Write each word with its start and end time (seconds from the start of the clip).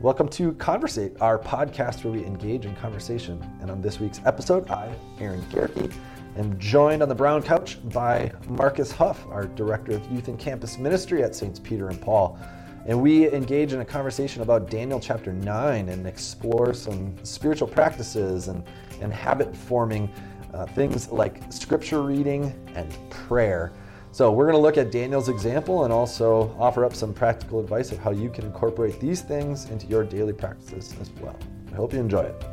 Welcome 0.00 0.28
to 0.30 0.54
Conversate, 0.54 1.20
our 1.20 1.38
podcast 1.38 2.04
where 2.04 2.14
we 2.14 2.24
engage 2.24 2.64
in 2.64 2.74
conversation. 2.74 3.38
And 3.60 3.70
on 3.70 3.82
this 3.82 4.00
week's 4.00 4.18
episode, 4.24 4.70
I, 4.70 4.90
Aaron 5.18 5.42
Gerke, 5.50 5.92
am 6.38 6.58
joined 6.58 7.02
on 7.02 7.10
the 7.10 7.14
brown 7.14 7.42
couch 7.42 7.76
by 7.90 8.32
Marcus 8.48 8.90
Huff, 8.92 9.26
our 9.28 9.44
Director 9.44 9.92
of 9.92 10.10
Youth 10.10 10.28
and 10.28 10.38
Campus 10.38 10.78
Ministry 10.78 11.22
at 11.22 11.34
Saints 11.34 11.58
Peter 11.58 11.90
and 11.90 12.00
Paul. 12.00 12.38
And 12.86 13.02
we 13.02 13.30
engage 13.30 13.74
in 13.74 13.80
a 13.80 13.84
conversation 13.84 14.40
about 14.40 14.70
Daniel 14.70 15.00
chapter 15.00 15.34
9 15.34 15.90
and 15.90 16.06
explore 16.06 16.72
some 16.72 17.14
spiritual 17.22 17.68
practices 17.68 18.48
and, 18.48 18.64
and 19.02 19.12
habit 19.12 19.54
forming 19.54 20.10
uh, 20.54 20.64
things 20.64 21.10
like 21.10 21.42
scripture 21.52 22.00
reading 22.00 22.54
and 22.74 22.90
prayer. 23.10 23.70
So, 24.12 24.32
we're 24.32 24.46
going 24.46 24.56
to 24.56 24.60
look 24.60 24.76
at 24.76 24.90
Daniel's 24.90 25.28
example 25.28 25.84
and 25.84 25.92
also 25.92 26.54
offer 26.58 26.84
up 26.84 26.96
some 26.96 27.14
practical 27.14 27.60
advice 27.60 27.92
of 27.92 27.98
how 27.98 28.10
you 28.10 28.28
can 28.28 28.44
incorporate 28.44 28.98
these 28.98 29.20
things 29.20 29.70
into 29.70 29.86
your 29.86 30.02
daily 30.02 30.32
practices 30.32 30.96
as 31.00 31.10
well. 31.20 31.36
I 31.72 31.76
hope 31.76 31.92
you 31.92 32.00
enjoy 32.00 32.22
it. 32.22 32.44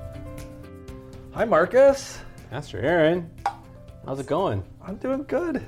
Hi, 1.34 1.46
Marcus. 1.46 2.20
Pastor 2.52 2.80
Aaron, 2.80 3.30
how's 4.06 4.20
it 4.20 4.28
going? 4.28 4.64
I'm 4.86 4.98
doing 4.98 5.24
good. 5.24 5.66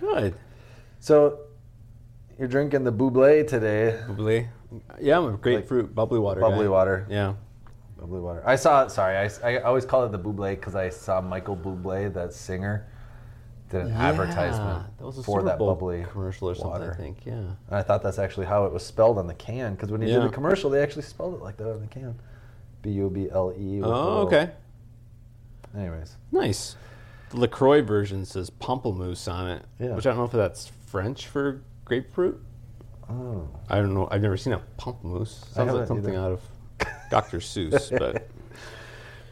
Good. 0.00 0.34
So, 1.00 1.40
you're 2.38 2.48
drinking 2.48 2.84
the 2.84 2.92
Buble 2.92 3.46
today. 3.46 4.00
Bubbly. 4.08 4.48
Yeah, 5.00 5.18
I'm 5.18 5.34
a 5.34 5.36
grapefruit 5.36 5.94
bubbly 5.94 6.18
water. 6.18 6.40
Bubbly 6.40 6.64
guy. 6.64 6.70
water. 6.70 7.06
Yeah. 7.10 7.34
Bubbly 7.98 8.20
water. 8.20 8.42
I 8.46 8.56
saw. 8.56 8.88
Sorry, 8.88 9.16
I, 9.16 9.56
I 9.56 9.62
always 9.62 9.84
call 9.84 10.04
it 10.04 10.12
the 10.12 10.18
Buble 10.18 10.50
because 10.50 10.74
I 10.74 10.88
saw 10.88 11.20
Michael 11.20 11.56
Bublé, 11.56 12.12
that 12.14 12.32
singer, 12.32 12.88
did 13.70 13.82
an 13.82 13.88
Yeah, 13.88 14.08
advertisement 14.08 14.96
that 14.98 15.04
was 15.06 15.18
a 15.18 15.22
for 15.22 15.40
Super 15.40 15.46
that 15.50 15.58
Bowl 15.58 15.74
bubbly 15.74 16.04
commercial 16.10 16.48
or 16.48 16.54
something. 16.54 16.70
water. 16.70 16.92
I 16.92 16.96
think. 16.96 17.18
Yeah. 17.26 17.32
And 17.34 17.56
I 17.70 17.82
thought 17.82 18.02
that's 18.02 18.18
actually 18.18 18.46
how 18.46 18.64
it 18.66 18.72
was 18.72 18.84
spelled 18.84 19.18
on 19.18 19.26
the 19.26 19.34
can 19.34 19.74
because 19.74 19.90
when 19.90 20.00
he 20.02 20.08
did 20.08 20.22
the 20.22 20.28
commercial, 20.28 20.70
they 20.70 20.82
actually 20.82 21.02
spelled 21.02 21.34
it 21.34 21.40
like 21.42 21.56
that 21.58 21.70
on 21.70 21.80
the 21.80 21.86
can. 21.86 22.18
B 22.82 22.90
U 22.90 23.10
B 23.10 23.28
L 23.32 23.52
E. 23.58 23.80
Oh, 23.82 24.18
okay. 24.26 24.50
Anyways, 25.76 26.16
Nice. 26.32 26.76
The 27.30 27.40
Lacroix 27.40 27.82
version 27.82 28.24
says 28.24 28.50
pamplemousse 28.50 29.30
on 29.30 29.48
it, 29.50 29.64
Yeah. 29.80 29.94
which 29.96 30.06
I 30.06 30.10
don't 30.10 30.18
know 30.18 30.24
if 30.24 30.30
that's 30.32 30.68
French 30.86 31.26
for 31.26 31.60
grapefruit. 31.84 32.40
oh, 33.10 33.48
I 33.68 33.76
don't 33.76 33.92
know. 33.94 34.06
I've 34.10 34.22
never 34.22 34.36
seen 34.36 34.52
a 34.52 34.62
pamplemousse. 34.78 35.52
Sounds 35.52 35.72
like 35.72 35.88
something 35.88 36.14
either. 36.14 36.20
out 36.24 36.32
of 36.32 36.40
Dr. 37.10 37.38
Seuss, 37.38 37.90
but 37.98 38.28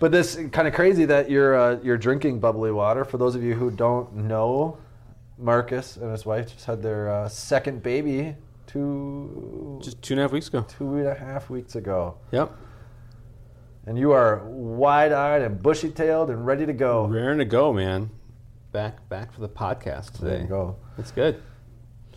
but 0.04 0.12
this 0.12 0.38
kind 0.52 0.68
of 0.68 0.74
crazy 0.74 1.06
that 1.06 1.30
you're 1.30 1.56
uh, 1.56 1.78
you're 1.82 1.96
drinking 1.96 2.38
bubbly 2.38 2.70
water. 2.70 3.06
For 3.06 3.16
those 3.16 3.34
of 3.34 3.42
you 3.42 3.54
who 3.54 3.70
don't 3.70 4.14
know, 4.14 4.76
Marcus 5.38 5.96
and 5.96 6.12
his 6.12 6.26
wife 6.26 6.52
just 6.52 6.66
had 6.66 6.82
their 6.82 7.08
uh, 7.08 7.26
second 7.26 7.82
baby 7.82 8.36
two 8.66 9.80
just 9.82 10.02
two 10.02 10.12
and 10.12 10.20
a 10.20 10.24
half 10.24 10.32
weeks 10.32 10.48
ago. 10.48 10.66
two 10.68 10.98
and 10.98 11.06
a 11.06 11.14
half 11.14 11.48
weeks 11.48 11.74
ago. 11.74 12.18
Yep. 12.32 12.54
And 13.86 13.98
you 13.98 14.12
are 14.12 14.44
wide-eyed 14.44 15.40
and 15.40 15.62
bushy-tailed 15.62 16.28
and 16.28 16.44
ready 16.44 16.66
to 16.66 16.74
go. 16.74 17.06
Raring 17.06 17.38
to 17.38 17.46
go, 17.46 17.72
man. 17.72 18.10
Back 18.72 19.08
back 19.08 19.32
for 19.32 19.40
the 19.40 19.48
podcast 19.48 20.18
There 20.18 20.38
you 20.38 20.46
go. 20.46 20.76
It's 20.98 21.12
good. 21.12 21.40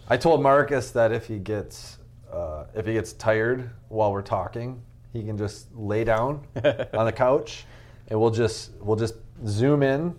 I 0.10 0.18
told 0.18 0.44
Marcus 0.44 0.92
that 0.92 1.14
if 1.14 1.28
he 1.28 1.40
gets 1.40 2.00
uh, 2.30 2.66
if 2.76 2.86
he 2.86 2.92
gets 2.92 3.14
tired 3.14 3.70
while 3.88 4.12
we're 4.12 4.22
talking, 4.24 4.82
he 5.14 5.24
can 5.24 5.38
just 5.38 5.74
lay 5.74 6.04
down 6.04 6.46
on 6.94 7.06
the 7.06 7.14
couch, 7.16 7.66
and 8.08 8.20
we'll 8.20 8.32
just 8.32 8.72
we'll 8.80 8.96
just 8.96 9.16
zoom 9.46 9.84
in 9.84 10.16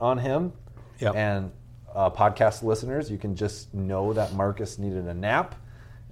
on 0.00 0.18
him. 0.18 0.52
Yep. 0.98 1.14
And 1.14 1.52
uh, 1.94 2.10
podcast 2.10 2.62
listeners, 2.62 3.10
you 3.10 3.18
can 3.18 3.34
just 3.34 3.72
know 3.74 4.12
that 4.12 4.34
Marcus 4.34 4.78
needed 4.78 5.06
a 5.06 5.14
nap, 5.14 5.54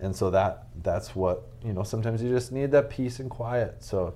and 0.00 0.14
so 0.14 0.30
that 0.30 0.68
that's 0.82 1.14
what 1.14 1.48
you 1.64 1.72
know. 1.72 1.82
Sometimes 1.82 2.22
you 2.22 2.30
just 2.30 2.52
need 2.52 2.70
that 2.72 2.90
peace 2.90 3.20
and 3.20 3.30
quiet. 3.30 3.82
So. 3.82 4.14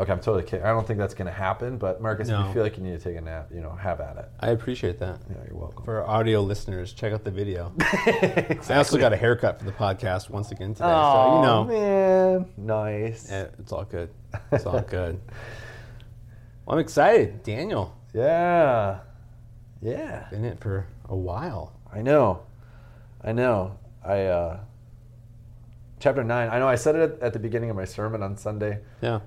Okay, 0.00 0.10
I'm 0.10 0.18
totally 0.18 0.42
kidding. 0.42 0.66
I 0.66 0.70
don't 0.70 0.84
think 0.84 0.98
that's 0.98 1.14
going 1.14 1.28
to 1.28 1.32
happen, 1.32 1.78
but 1.78 2.02
Marcus, 2.02 2.28
if 2.28 2.36
you 2.36 2.52
feel 2.52 2.64
like 2.64 2.76
you 2.76 2.82
need 2.82 2.98
to 2.98 3.04
take 3.04 3.16
a 3.16 3.20
nap, 3.20 3.50
you 3.54 3.60
know, 3.60 3.70
have 3.70 4.00
at 4.00 4.16
it. 4.16 4.28
I 4.40 4.48
appreciate 4.48 4.98
that. 4.98 5.20
Yeah, 5.30 5.36
you're 5.46 5.56
welcome. 5.56 5.84
For 5.84 6.04
audio 6.04 6.42
listeners, 6.42 6.92
check 6.92 7.12
out 7.12 7.22
the 7.22 7.30
video. 7.30 7.72
I 7.80 8.58
also 8.70 8.98
got 8.98 9.12
a 9.12 9.16
haircut 9.16 9.60
for 9.60 9.64
the 9.64 9.70
podcast 9.70 10.30
once 10.30 10.50
again 10.50 10.74
today, 10.74 10.88
so 10.88 11.36
you 11.36 11.42
know, 11.46 11.64
man, 11.64 12.46
nice. 12.56 13.30
eh, 13.30 13.46
it's 13.60 13.70
all 13.70 13.84
good. 13.84 14.10
It's 14.50 14.66
all 14.66 14.80
good. 14.80 15.20
Well, 16.66 16.76
I'm 16.76 16.80
excited, 16.80 17.42
Daniel. 17.42 17.94
Yeah, 18.14 19.00
yeah. 19.82 20.28
Been 20.30 20.44
in 20.44 20.52
it 20.52 20.60
for 20.60 20.86
a 21.08 21.16
while. 21.16 21.72
I 21.92 22.00
know, 22.02 22.42
I 23.22 23.32
know. 23.32 23.78
I 24.04 24.22
uh, 24.26 24.60
chapter 26.00 26.24
nine. 26.24 26.48
I 26.50 26.58
know. 26.58 26.68
I 26.68 26.74
said 26.76 26.96
it 26.96 27.00
at, 27.12 27.20
at 27.22 27.32
the 27.32 27.38
beginning 27.38 27.70
of 27.70 27.76
my 27.76 27.84
sermon 27.84 28.22
on 28.22 28.36
Sunday 28.36 28.80
Yeah. 29.00 29.20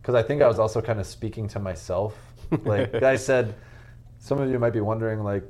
because 0.00 0.14
I 0.14 0.22
think 0.22 0.40
I 0.42 0.48
was 0.48 0.58
also 0.58 0.80
kind 0.80 1.00
of 1.00 1.06
speaking 1.06 1.48
to 1.48 1.58
myself. 1.58 2.16
Like 2.64 3.02
I 3.02 3.16
said, 3.16 3.54
some 4.18 4.38
of 4.38 4.50
you 4.50 4.58
might 4.58 4.74
be 4.74 4.82
wondering, 4.82 5.24
like, 5.24 5.42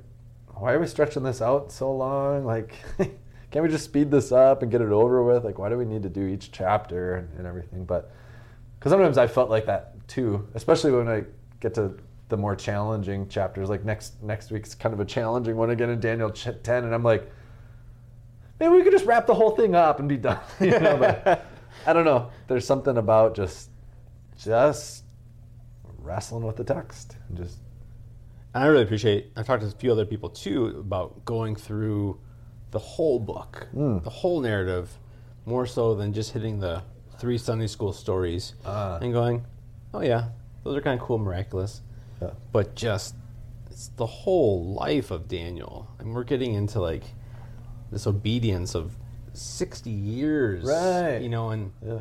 why 0.54 0.72
are 0.72 0.78
we 0.78 0.86
stretching 0.86 1.24
this 1.24 1.42
out 1.42 1.72
so 1.72 1.92
long? 1.92 2.44
Like, 2.44 2.74
can't 3.50 3.64
we 3.64 3.68
just 3.68 3.84
speed 3.86 4.08
this 4.08 4.30
up 4.30 4.62
and 4.62 4.70
get 4.70 4.80
it 4.80 4.90
over 4.92 5.20
with? 5.24 5.44
Like, 5.44 5.58
why 5.58 5.68
do 5.68 5.76
we 5.76 5.84
need 5.84 6.04
to 6.04 6.08
do 6.08 6.24
each 6.28 6.52
chapter 6.52 7.16
and, 7.16 7.28
and 7.38 7.46
everything? 7.48 7.84
But 7.84 8.12
because 8.78 8.92
sometimes 8.92 9.18
I 9.18 9.26
felt 9.26 9.50
like 9.50 9.66
that 9.66 9.91
too, 10.12 10.46
especially 10.54 10.92
when 10.92 11.08
I 11.08 11.24
get 11.60 11.74
to 11.74 11.94
the 12.28 12.36
more 12.36 12.54
challenging 12.56 13.28
chapters. 13.28 13.68
Like 13.68 13.84
next 13.84 14.22
next 14.22 14.50
week's 14.50 14.74
kind 14.74 14.92
of 14.92 15.00
a 15.00 15.04
challenging 15.04 15.56
one 15.56 15.70
again 15.70 15.90
in 15.90 16.00
Daniel 16.00 16.30
ten, 16.30 16.84
and 16.84 16.94
I'm 16.94 17.02
like, 17.02 17.30
maybe 18.60 18.74
we 18.74 18.82
could 18.82 18.92
just 18.92 19.06
wrap 19.06 19.26
the 19.26 19.34
whole 19.34 19.52
thing 19.56 19.74
up 19.74 20.00
and 20.00 20.08
be 20.08 20.16
done. 20.16 20.40
you 20.60 20.78
know, 20.78 20.96
but 20.98 21.46
I 21.86 21.92
don't 21.92 22.04
know. 22.04 22.30
There's 22.48 22.66
something 22.66 22.96
about 22.96 23.34
just 23.34 23.70
just 24.38 25.04
wrestling 25.98 26.44
with 26.44 26.56
the 26.56 26.64
text 26.64 27.16
and 27.28 27.36
just 27.38 27.58
And 28.54 28.64
I 28.64 28.66
really 28.66 28.82
appreciate. 28.82 29.32
I've 29.36 29.46
talked 29.46 29.62
to 29.62 29.68
a 29.68 29.70
few 29.70 29.92
other 29.92 30.04
people 30.04 30.28
too 30.28 30.66
about 30.78 31.24
going 31.24 31.54
through 31.56 32.20
the 32.70 32.78
whole 32.78 33.18
book, 33.20 33.68
Mm. 33.74 34.02
the 34.02 34.10
whole 34.10 34.40
narrative, 34.40 34.98
more 35.46 35.66
so 35.66 35.94
than 35.94 36.12
just 36.12 36.32
hitting 36.32 36.58
the 36.60 36.82
three 37.18 37.38
Sunday 37.38 37.66
school 37.66 37.92
stories 37.92 38.54
Ah. 38.64 38.98
and 39.02 39.12
going, 39.12 39.44
"Oh 39.94 40.00
yeah, 40.00 40.28
those 40.64 40.76
are 40.76 40.80
kind 40.80 41.00
of 41.00 41.06
cool, 41.06 41.18
miraculous." 41.18 41.80
yeah. 42.20 42.30
But 42.52 42.74
just 42.74 43.14
it's 43.70 43.88
the 43.96 44.06
whole 44.06 44.74
life 44.74 45.10
of 45.10 45.28
Daniel, 45.28 45.88
and 45.98 46.14
we're 46.14 46.24
getting 46.24 46.54
into 46.54 46.80
like 46.80 47.04
this 47.90 48.06
obedience 48.06 48.74
of 48.74 48.96
sixty 49.32 49.90
years, 49.90 50.64
Right. 50.64 51.18
You 51.18 51.28
know, 51.28 51.50
and 51.50 51.72
yeah. 51.84 51.98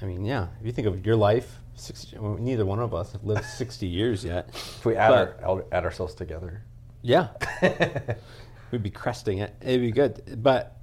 I 0.00 0.04
mean, 0.06 0.24
yeah, 0.24 0.48
if 0.60 0.66
you 0.66 0.72
think 0.72 0.88
of 0.88 1.06
your 1.06 1.14
life, 1.14 1.60
60, 1.76 2.18
well, 2.18 2.36
neither 2.36 2.66
one 2.66 2.80
of 2.80 2.92
us 2.92 3.12
have 3.12 3.22
lived 3.22 3.44
sixty 3.58 3.86
years 3.86 4.24
yet. 4.24 4.48
If 4.50 4.84
we 4.84 4.96
add 4.96 5.10
But- 5.10 5.44
our 5.44 5.64
add 5.72 5.84
ourselves 5.84 6.14
together. 6.14 6.62
Yeah, 7.04 7.28
we'd 8.70 8.82
be 8.82 8.90
cresting 8.90 9.38
it. 9.38 9.54
It'd 9.60 9.80
be 9.80 9.90
good, 9.90 10.40
but 10.42 10.76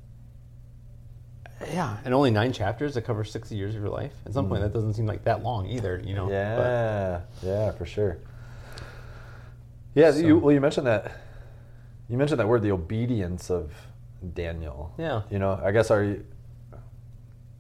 yeah, 1.68 1.97
and 2.06 2.14
only 2.14 2.31
nine 2.31 2.53
chapters 2.53 2.94
that 2.94 3.02
cover 3.02 3.24
sixty 3.24 3.56
years 3.56 3.75
of 3.75 3.81
your 3.81 3.90
life. 3.90 4.14
At 4.25 4.34
some 4.34 4.47
point, 4.47 4.59
hmm. 4.59 4.68
that 4.68 4.74
doesn't 4.74 4.94
seem 4.94 5.06
like 5.06 5.24
that 5.25 5.44
long 5.44 5.68
either. 5.68 6.02
You 6.06 6.16
know. 6.16 6.25
But- 6.25 6.31
Yeah, 6.31 7.22
yeah, 7.44 7.72
for 7.72 7.86
sure. 7.86 8.20
Yeah, 9.94 10.12
So- 10.12 10.20
you, 10.20 10.38
well, 10.38 10.53
you 10.53 10.62
mentioned 10.62 10.88
that. 10.88 11.12
You 12.08 12.18
mentioned 12.18 12.40
that 12.40 12.47
word, 12.47 12.64
the 12.64 12.72
obedience 12.72 13.52
of 13.52 13.72
Daniel. 14.34 14.94
Yeah. 14.97 15.22
You 15.30 15.40
know, 15.40 15.59
I 15.64 15.72
guess 15.72 15.92
are 15.92 16.03
you. 16.03 16.25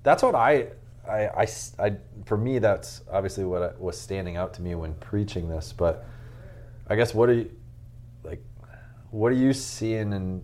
That's 0.03 0.23
what 0.23 0.33
I, 0.33 0.67
I, 1.07 1.27
I, 1.27 1.47
I 1.77 1.95
for 2.25 2.37
me, 2.37 2.59
that's 2.59 3.01
obviously 3.11 3.43
what 3.43 3.61
I, 3.61 3.71
was 3.77 3.99
standing 3.99 4.37
out 4.37 4.53
to 4.55 4.61
me 4.61 4.75
when 4.75 4.93
preaching 4.95 5.49
this. 5.49 5.73
But 5.73 6.05
I 6.87 6.95
guess 6.95 7.13
what 7.13 7.29
are 7.29 7.33
you, 7.33 7.51
like, 8.23 8.43
what 9.11 9.31
are 9.31 9.35
you 9.35 9.53
seeing 9.53 10.13
in, 10.13 10.43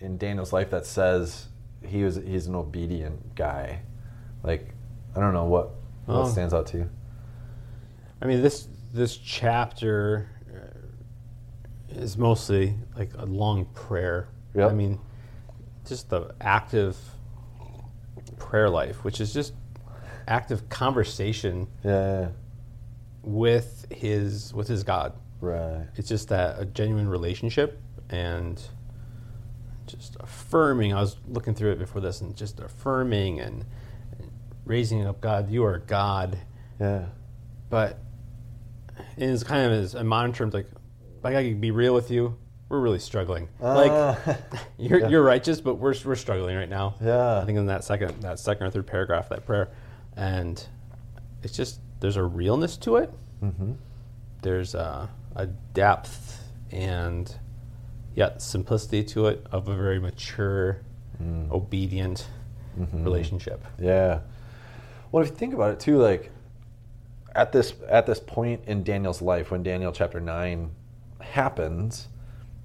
in 0.00 0.18
Daniel's 0.18 0.52
life 0.52 0.70
that 0.70 0.86
says 0.86 1.46
he 1.86 2.04
was 2.04 2.16
he's 2.16 2.46
an 2.46 2.54
obedient 2.54 3.34
guy? 3.34 3.80
Like, 4.42 4.74
I 5.16 5.20
don't 5.20 5.34
know 5.34 5.44
what 5.44 5.70
what 6.06 6.16
Oh. 6.16 6.28
stands 6.28 6.52
out 6.54 6.66
to 6.68 6.78
you. 6.78 6.90
I 8.20 8.26
mean, 8.26 8.42
this 8.42 8.68
this 8.92 9.16
chapter 9.16 10.28
uh, 10.54 11.94
is 12.00 12.16
mostly 12.18 12.74
like 12.96 13.10
a 13.16 13.24
long 13.26 13.64
prayer. 13.74 14.28
Yep. 14.54 14.70
I 14.70 14.74
mean, 14.74 15.00
just 15.86 16.10
the 16.10 16.34
active 16.40 16.96
prayer 18.38 18.68
life, 18.70 19.04
which 19.04 19.20
is 19.20 19.32
just 19.34 19.52
active 20.28 20.68
conversation 20.68 21.66
Yeah, 21.82 22.28
with 23.22 23.86
his 23.90 24.52
with 24.54 24.68
his 24.68 24.82
God. 24.82 25.12
right. 25.40 25.86
It's 25.96 26.08
just 26.08 26.28
that 26.28 26.58
a 26.60 26.64
genuine 26.64 27.08
relationship 27.08 27.80
and 28.10 28.62
just 29.86 30.16
affirming. 30.20 30.92
I 30.92 31.00
was 31.00 31.16
looking 31.28 31.54
through 31.54 31.72
it 31.72 31.78
before 31.78 32.00
this 32.00 32.20
and 32.20 32.34
just 32.36 32.60
affirming 32.60 33.40
and, 33.40 33.64
and 34.18 34.30
raising 34.64 35.06
up 35.06 35.20
God. 35.20 35.50
You 35.50 35.64
are 35.64 35.78
God, 35.78 36.38
Yeah, 36.80 37.06
but 37.70 37.98
it's 39.16 39.42
kind 39.44 39.66
of 39.66 39.72
as 39.72 39.94
a 39.94 40.04
monitor. 40.04 40.46
Like, 40.50 40.68
like 41.22 41.34
I 41.34 41.42
can 41.44 41.60
be 41.60 41.70
real 41.70 41.94
with 41.94 42.10
you. 42.10 42.36
We're 42.68 42.80
really 42.80 42.98
struggling. 42.98 43.48
like 43.60 43.90
Ah, 43.92 44.36
you're 44.78 45.00
yeah. 45.00 45.08
you're 45.08 45.22
righteous, 45.22 45.60
but 45.60 45.74
we're 45.74 45.94
we're 46.04 46.16
struggling 46.16 46.56
right 46.56 46.68
now. 46.68 46.94
yeah, 47.00 47.40
I 47.40 47.44
think 47.44 47.58
in 47.58 47.66
that 47.66 47.84
second 47.84 48.20
that 48.22 48.38
second 48.38 48.66
or 48.66 48.70
third 48.70 48.86
paragraph 48.86 49.28
that 49.28 49.44
prayer. 49.46 49.68
and 50.16 50.64
it's 51.42 51.54
just 51.56 51.80
there's 52.00 52.16
a 52.16 52.22
realness 52.22 52.76
to 52.78 52.96
it. 52.96 53.12
Mm-hmm. 53.42 53.72
There's 54.42 54.74
a, 54.74 55.08
a 55.36 55.46
depth 55.46 56.40
and 56.70 57.34
yet 58.14 58.40
simplicity 58.42 59.02
to 59.04 59.26
it 59.26 59.46
of 59.52 59.68
a 59.68 59.74
very 59.76 59.98
mature, 60.00 60.80
Mm. 61.22 61.50
obedient 61.52 62.26
Mm-hmm. 62.78 63.04
relationship. 63.04 63.64
Yeah. 63.78 64.18
Well, 65.12 65.22
if 65.22 65.30
you 65.30 65.36
think 65.36 65.54
about 65.54 65.70
it 65.70 65.78
too, 65.78 65.96
like 65.98 66.32
at 67.36 67.52
this 67.52 67.72
at 67.88 68.04
this 68.04 68.18
point 68.18 68.62
in 68.66 68.82
Daniel's 68.82 69.22
life, 69.22 69.52
when 69.52 69.62
Daniel 69.62 69.92
chapter 69.92 70.18
nine 70.20 70.70
happens, 71.20 72.08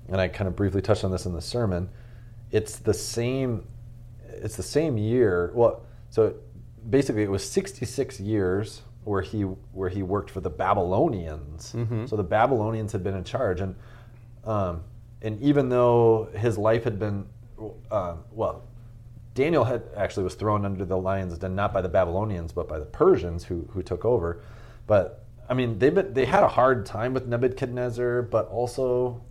and 0.07 0.19
I 0.19 0.27
kind 0.27 0.47
of 0.47 0.55
briefly 0.55 0.81
touched 0.81 1.03
on 1.03 1.11
this 1.11 1.27
in 1.27 1.33
the 1.33 1.41
sermon, 1.41 1.89
it's 2.51 2.77
the 2.79 2.93
same. 2.93 3.67
It's 4.29 4.55
the 4.55 4.63
same 4.63 4.97
year. 4.97 5.51
Well, 5.53 5.83
so 6.09 6.33
basically, 6.89 7.21
it 7.21 7.29
was 7.29 7.47
sixty 7.47 7.85
six 7.85 8.19
years 8.19 8.81
where 9.03 9.21
he 9.21 9.41
where 9.43 9.89
he 9.89 10.01
worked 10.01 10.31
for 10.31 10.41
the 10.41 10.49
Babylonians. 10.49 11.75
So 12.09 12.15
the 12.15 12.23
Babylonians 12.23 12.91
had 12.93 13.03
been 13.03 13.15
in 13.15 13.23
charge, 13.23 13.61
and 13.61 13.75
um, 14.43 14.81
and 15.21 15.39
even 15.41 15.69
though 15.69 16.29
his 16.33 16.57
life 16.57 16.83
had 16.83 16.97
been, 16.99 17.25
um, 17.91 18.23
well, 18.31 18.63
Daniel 19.35 19.63
had 19.63 19.83
actually 19.95 20.23
was 20.23 20.35
thrown 20.35 20.65
under 20.65 20.85
the 20.85 20.97
lion's 20.97 21.37
den 21.37 21.55
not 21.55 21.73
by 21.73 21.81
the 21.81 21.89
Babylonians 21.89 22.51
but 22.51 22.67
by 22.67 22.79
the 22.79 22.85
Persians 22.85 23.43
who 23.45 23.67
who 23.71 23.81
took 23.81 24.03
over. 24.05 24.41
But 24.87 25.23
I 25.49 25.53
mean, 25.53 25.79
they 25.79 25.89
been, 25.89 26.13
they 26.13 26.25
had 26.25 26.43
a 26.43 26.47
hard 26.47 26.85
time 26.85 27.13
with 27.13 27.25
Nebuchadnezzar, 27.27 28.23
but 28.23 28.47
also, 28.49 29.21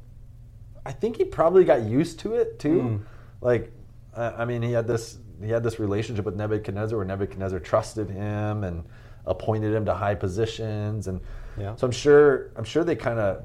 I 0.85 0.93
think 0.93 1.17
he 1.17 1.25
probably 1.25 1.65
got 1.65 1.83
used 1.83 2.19
to 2.21 2.35
it 2.35 2.59
too. 2.59 3.01
Like, 3.41 3.73
I 4.17 4.43
I 4.43 4.45
mean, 4.45 4.63
he 4.63 4.73
had 4.73 4.87
this 4.87 5.19
he 5.43 5.51
had 5.51 5.63
this 5.63 5.79
relationship 5.79 6.25
with 6.25 6.35
Nebuchadnezzar 6.37 6.97
where 6.99 7.07
Nebuchadnezzar 7.07 7.61
trusted 7.61 8.11
him 8.11 8.65
and 8.65 8.85
appointed 9.27 9.73
him 9.75 9.85
to 9.85 9.95
high 9.95 10.15
positions, 10.15 11.07
and 11.07 11.21
Yeah. 11.57 11.75
so 11.77 11.87
I'm 11.87 11.93
sure 11.93 12.51
I'm 12.57 12.65
sure 12.65 12.83
they 12.85 12.97
kind 12.97 13.19
of 13.19 13.45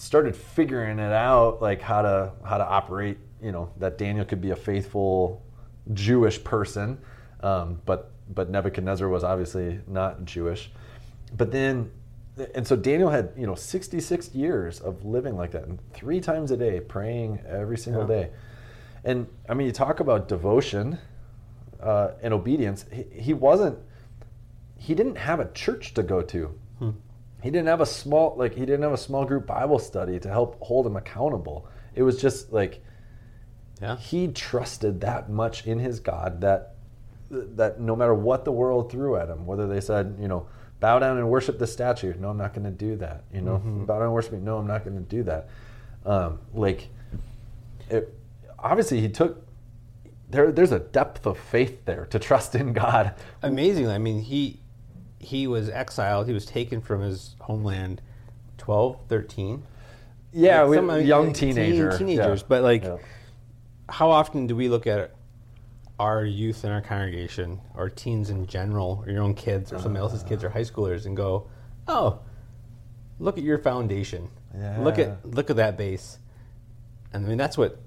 started 0.00 0.34
figuring 0.34 0.98
it 0.98 1.12
out, 1.12 1.60
like 1.60 1.80
how 1.80 2.02
to 2.02 2.32
how 2.44 2.58
to 2.58 2.64
operate. 2.66 3.18
You 3.42 3.52
know, 3.52 3.70
that 3.78 3.96
Daniel 3.96 4.24
could 4.24 4.40
be 4.40 4.50
a 4.50 4.56
faithful 4.56 5.42
Jewish 5.94 6.42
person, 6.42 6.98
um, 7.42 7.80
but 7.86 8.10
but 8.34 8.50
Nebuchadnezzar 8.50 9.08
was 9.08 9.24
obviously 9.24 9.80
not 9.86 10.24
Jewish. 10.24 10.70
But 11.36 11.50
then, 11.52 11.90
and 12.54 12.66
so 12.66 12.76
Daniel 12.76 13.08
had 13.10 13.32
you 13.36 13.46
know 13.46 13.54
66 13.54 14.34
years 14.34 14.80
of 14.80 15.04
living 15.04 15.36
like 15.36 15.52
that, 15.52 15.64
and 15.64 15.78
three 15.92 16.20
times 16.20 16.50
a 16.50 16.56
day 16.56 16.80
praying 16.80 17.40
every 17.46 17.78
single 17.78 18.02
Yeah. 18.02 18.08
day. 18.24 18.30
And 19.04 19.26
I 19.48 19.54
mean, 19.54 19.66
you 19.66 19.72
talk 19.72 20.00
about 20.00 20.28
devotion 20.28 20.98
uh, 21.82 22.10
and 22.22 22.34
obedience. 22.34 22.84
He, 22.92 23.04
he 23.12 23.32
wasn't. 23.32 23.78
He 24.76 24.94
didn't 24.94 25.16
have 25.16 25.40
a 25.40 25.50
church 25.52 25.94
to 25.94 26.02
go 26.02 26.20
to. 26.22 26.54
He 27.42 27.50
didn't 27.50 27.68
have 27.68 27.80
a 27.80 27.86
small 27.86 28.34
like 28.36 28.54
he 28.54 28.60
didn't 28.60 28.82
have 28.82 28.92
a 28.92 28.96
small 28.98 29.24
group 29.24 29.46
Bible 29.46 29.78
study 29.78 30.18
to 30.20 30.28
help 30.28 30.60
hold 30.60 30.86
him 30.86 30.96
accountable. 30.96 31.66
It 31.94 32.02
was 32.02 32.20
just 32.20 32.52
like 32.52 32.82
Yeah. 33.80 33.96
he 33.96 34.28
trusted 34.28 35.00
that 35.00 35.30
much 35.30 35.66
in 35.66 35.78
his 35.78 36.00
God 36.00 36.40
that 36.42 36.74
that 37.30 37.80
no 37.80 37.94
matter 37.94 38.14
what 38.14 38.44
the 38.44 38.52
world 38.52 38.90
threw 38.90 39.16
at 39.16 39.28
him, 39.28 39.46
whether 39.46 39.66
they 39.68 39.80
said, 39.80 40.16
you 40.20 40.26
know, 40.28 40.46
bow 40.80 40.98
down 40.98 41.16
and 41.18 41.28
worship 41.28 41.58
the 41.58 41.66
statue, 41.66 42.12
no, 42.18 42.30
I'm 42.30 42.36
not 42.38 42.54
going 42.54 42.64
to 42.64 42.70
do 42.70 42.96
that. 42.96 43.24
You 43.32 43.40
know, 43.40 43.58
bow 43.58 43.94
down 43.94 44.04
and 44.04 44.12
worship 44.12 44.32
me, 44.32 44.40
no, 44.40 44.58
I'm 44.58 44.66
not 44.66 44.84
going 44.84 44.96
to 44.96 45.02
do 45.02 45.22
that. 45.24 45.48
Um, 46.04 46.40
like, 46.54 46.88
it, 47.88 48.12
obviously, 48.58 49.00
he 49.00 49.08
took. 49.08 49.46
There, 50.30 50.52
there's 50.52 50.70
a 50.72 50.78
depth 50.78 51.26
of 51.26 51.38
faith 51.38 51.84
there 51.84 52.06
to 52.06 52.18
trust 52.18 52.54
in 52.54 52.72
God. 52.72 53.14
Amazingly, 53.42 53.92
I 53.92 53.98
mean, 53.98 54.22
he 54.22 54.59
he 55.20 55.46
was 55.46 55.68
exiled. 55.68 56.26
He 56.26 56.32
was 56.32 56.46
taken 56.46 56.80
from 56.80 57.02
his 57.02 57.36
homeland, 57.40 58.00
12, 58.58 58.96
13. 59.08 59.62
Yeah, 60.32 60.62
Like 60.62 60.70
we, 60.70 60.76
some, 60.76 60.90
uh, 60.90 60.96
young 60.96 61.32
teen- 61.32 61.54
teenager, 61.54 61.96
teenagers, 61.96 62.40
yeah. 62.40 62.46
but 62.48 62.62
like, 62.62 62.82
Yeah. 62.84 62.96
how 63.88 64.10
often 64.10 64.46
do 64.46 64.56
we 64.56 64.68
look 64.68 64.86
at 64.86 65.12
our 65.98 66.24
youth 66.24 66.64
in 66.64 66.70
our 66.72 66.80
congregation, 66.80 67.60
or 67.74 67.90
teens 67.90 68.30
in 68.30 68.46
general, 68.46 69.02
or 69.06 69.12
your 69.12 69.22
own 69.22 69.34
kids, 69.34 69.70
or 69.72 69.78
somebody 69.78 70.00
else's 70.02 70.22
kids, 70.22 70.42
or 70.42 70.48
high 70.48 70.62
schoolers, 70.62 71.04
and 71.04 71.14
go, 71.14 71.46
"Oh, 71.86 72.20
look 73.18 73.36
at 73.36 73.44
your 73.44 73.58
foundation. 73.58 74.30
Look 74.78 74.98
at 74.98 75.26
look 75.28 75.50
at 75.50 75.56
that 75.56 75.76
base." 75.76 76.18
And 77.12 77.26
I 77.26 77.28
mean, 77.28 77.36
that's 77.36 77.58
what 77.58 77.78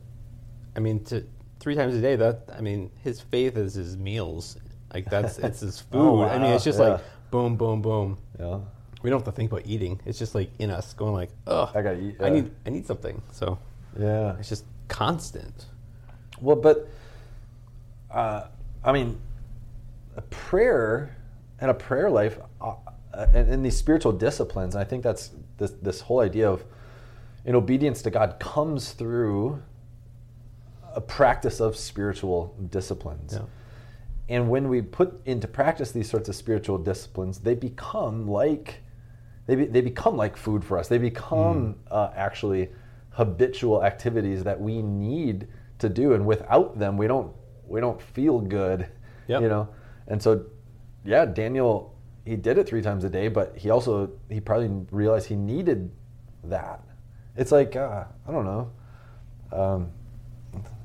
I 0.76 0.80
mean. 0.80 1.04
To 1.06 1.26
three 1.60 1.74
times 1.74 1.96
a 1.96 2.02
day, 2.02 2.16
that 2.16 2.50
I 2.56 2.62
mean, 2.62 2.92
his 3.04 3.20
faith 3.20 3.58
is 3.58 3.74
his 3.74 3.98
meals. 3.98 4.58
Like 4.94 5.10
that's 5.10 5.40
it's 5.40 5.62
his 5.62 5.80
food. 5.92 5.98
Oh, 6.00 6.22
I 6.22 6.38
mean, 6.38 6.52
it's 6.52 6.64
just 6.66 6.78
Yeah. 6.80 6.86
like 6.90 7.02
boom, 7.34 7.56
boom, 7.58 7.82
boom. 7.82 8.18
yeah. 8.40 8.60
We 9.02 9.10
don't 9.10 9.20
have 9.20 9.26
to 9.26 9.32
think 9.36 9.52
about 9.52 9.66
eating. 9.66 10.00
It's 10.06 10.20
just 10.20 10.36
like 10.36 10.52
in 10.60 10.70
us, 10.70 10.94
going 10.94 11.14
like, 11.14 11.32
"Oh, 11.48 11.70
I 11.74 11.82
gotta 11.82 12.00
eat, 12.00 12.16
I 12.22 12.30
need 12.30 12.52
I 12.66 12.70
need 12.70 12.86
something." 12.86 13.22
So 13.32 13.58
Yeah. 14.00 14.38
it's 14.38 14.50
just 14.50 14.66
constant. 14.88 15.66
Well, 16.40 16.56
but 16.56 16.88
uh, 18.12 18.44
I 18.84 18.92
mean, 18.94 19.20
a 20.16 20.22
prayer 20.22 21.18
and 21.60 21.72
a 21.72 21.74
prayer 21.74 22.10
life, 22.10 22.38
uh, 22.62 22.76
and, 23.34 23.50
and 23.50 23.66
these 23.66 23.76
spiritual 23.76 24.12
disciplines. 24.14 24.76
And 24.76 24.82
I 24.82 24.86
think 24.86 25.02
that's 25.04 25.32
this 25.58 25.72
this 25.82 26.02
whole 26.02 26.20
idea 26.22 26.50
of 26.50 26.64
in 27.46 27.56
obedience 27.56 28.04
to 28.04 28.12
God 28.12 28.38
comes 28.40 28.92
through 28.94 29.62
a 30.96 31.02
practice 31.02 31.60
of 31.60 31.76
spiritual 31.76 32.56
disciplines. 32.70 33.34
Yeah. 33.34 33.46
And 34.34 34.50
when 34.50 34.68
we 34.68 34.82
put 34.82 35.22
into 35.28 35.48
practice 35.48 35.92
these 35.92 36.10
sorts 36.10 36.28
of 36.28 36.36
spiritual 36.36 36.80
disciplines, 36.80 37.38
they 37.38 37.54
become 37.54 38.28
like 38.28 38.82
they, 39.46 39.56
be, 39.56 39.66
they 39.66 39.82
become 39.82 40.18
like 40.18 40.36
food 40.36 40.66
for 40.66 40.80
us. 40.80 40.88
They 40.88 40.98
become 40.98 41.76
uh, 41.92 42.10
actually 42.16 42.70
habitual 43.12 43.84
activities 43.84 44.44
that 44.44 44.60
we 44.60 44.82
need 44.82 45.50
to 45.78 45.88
do, 45.88 46.14
and 46.14 46.26
without 46.26 46.80
them, 46.80 46.98
we 46.98 47.06
don't 47.06 47.32
we 47.68 47.80
don't 47.80 48.02
feel 48.02 48.40
good. 48.40 48.90
Yep. 49.28 49.42
You 49.44 49.50
know, 49.50 49.70
and 50.08 50.20
so 50.20 50.46
yeah, 51.06 51.26
Daniel 51.26 51.96
he 52.26 52.36
did 52.36 52.58
it 52.58 52.68
three 52.68 52.82
times 52.82 53.04
a 53.04 53.10
day, 53.12 53.28
but 53.28 53.56
he 53.56 53.70
also 53.70 54.10
he 54.30 54.40
probably 54.40 54.88
realized 54.90 55.28
he 55.28 55.36
needed 55.36 55.92
that. 56.46 56.82
It's 57.38 57.52
like 57.52 57.76
uh, 57.76 58.06
I 58.28 58.32
don't 58.32 58.46
know. 58.46 58.72
Um, 59.52 59.92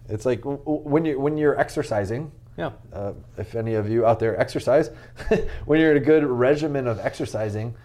it's 0.06 0.26
like 0.26 0.42
when 0.44 1.06
you 1.06 1.18
when 1.18 1.38
you're 1.38 1.58
exercising. 1.58 2.30
Yeah. 2.58 2.72
Uh, 2.92 3.12
if 3.36 3.54
any 3.54 3.74
of 3.74 3.88
you 3.88 4.04
out 4.04 4.18
there 4.18 4.38
exercise, 4.38 4.90
when 5.64 5.80
you're 5.80 5.92
in 5.92 5.96
a 5.96 6.04
good 6.04 6.24
regimen 6.24 6.88
of 6.88 6.98
exercising, 6.98 7.76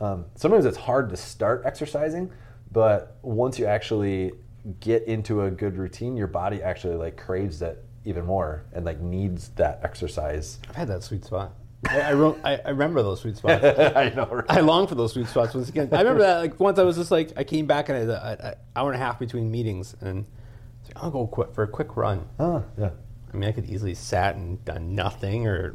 um, 0.00 0.26
sometimes 0.34 0.66
it's 0.66 0.76
hard 0.76 1.08
to 1.10 1.16
start 1.16 1.62
exercising, 1.64 2.30
but 2.72 3.16
once 3.22 3.58
you 3.58 3.66
actually 3.66 4.32
get 4.80 5.04
into 5.04 5.42
a 5.42 5.50
good 5.50 5.76
routine, 5.78 6.16
your 6.16 6.26
body 6.26 6.60
actually 6.60 6.96
like 6.96 7.16
craves 7.16 7.62
it 7.62 7.84
even 8.04 8.26
more 8.26 8.64
and 8.72 8.84
like 8.84 9.00
needs 9.00 9.50
that 9.50 9.80
exercise. 9.84 10.58
I've 10.68 10.76
had 10.76 10.88
that 10.88 11.04
sweet 11.04 11.24
spot. 11.24 11.52
I, 11.88 12.00
I, 12.00 12.12
wrote, 12.14 12.40
I, 12.42 12.56
I 12.56 12.70
remember 12.70 13.02
those 13.02 13.20
sweet 13.20 13.36
spots. 13.36 13.64
I 13.96 14.10
know. 14.10 14.26
Right? 14.26 14.44
I 14.48 14.60
long 14.60 14.88
for 14.88 14.96
those 14.96 15.12
sweet 15.12 15.28
spots 15.28 15.54
once 15.54 15.68
again. 15.68 15.88
I 15.92 15.98
remember 15.98 16.22
that 16.22 16.38
like 16.38 16.58
once 16.58 16.80
I 16.80 16.82
was 16.82 16.96
just 16.96 17.12
like 17.12 17.32
I 17.36 17.44
came 17.44 17.66
back 17.66 17.88
and 17.88 17.96
I 17.96 18.00
had 18.00 18.40
an 18.40 18.54
hour 18.74 18.92
and 18.92 19.00
a 19.00 19.04
half 19.04 19.20
between 19.20 19.52
meetings 19.52 19.94
and 20.00 20.24
I 20.24 20.80
was 20.80 20.88
like, 20.88 21.04
I'll 21.04 21.10
go 21.12 21.26
quick 21.28 21.54
for 21.54 21.62
a 21.62 21.68
quick 21.68 21.96
run. 21.96 22.26
Ah, 22.40 22.62
yeah. 22.76 22.90
I 23.36 23.38
mean, 23.38 23.48
I 23.50 23.52
could 23.52 23.66
easily 23.68 23.94
sat 23.94 24.36
and 24.36 24.64
done 24.64 24.94
nothing 24.94 25.46
or 25.46 25.74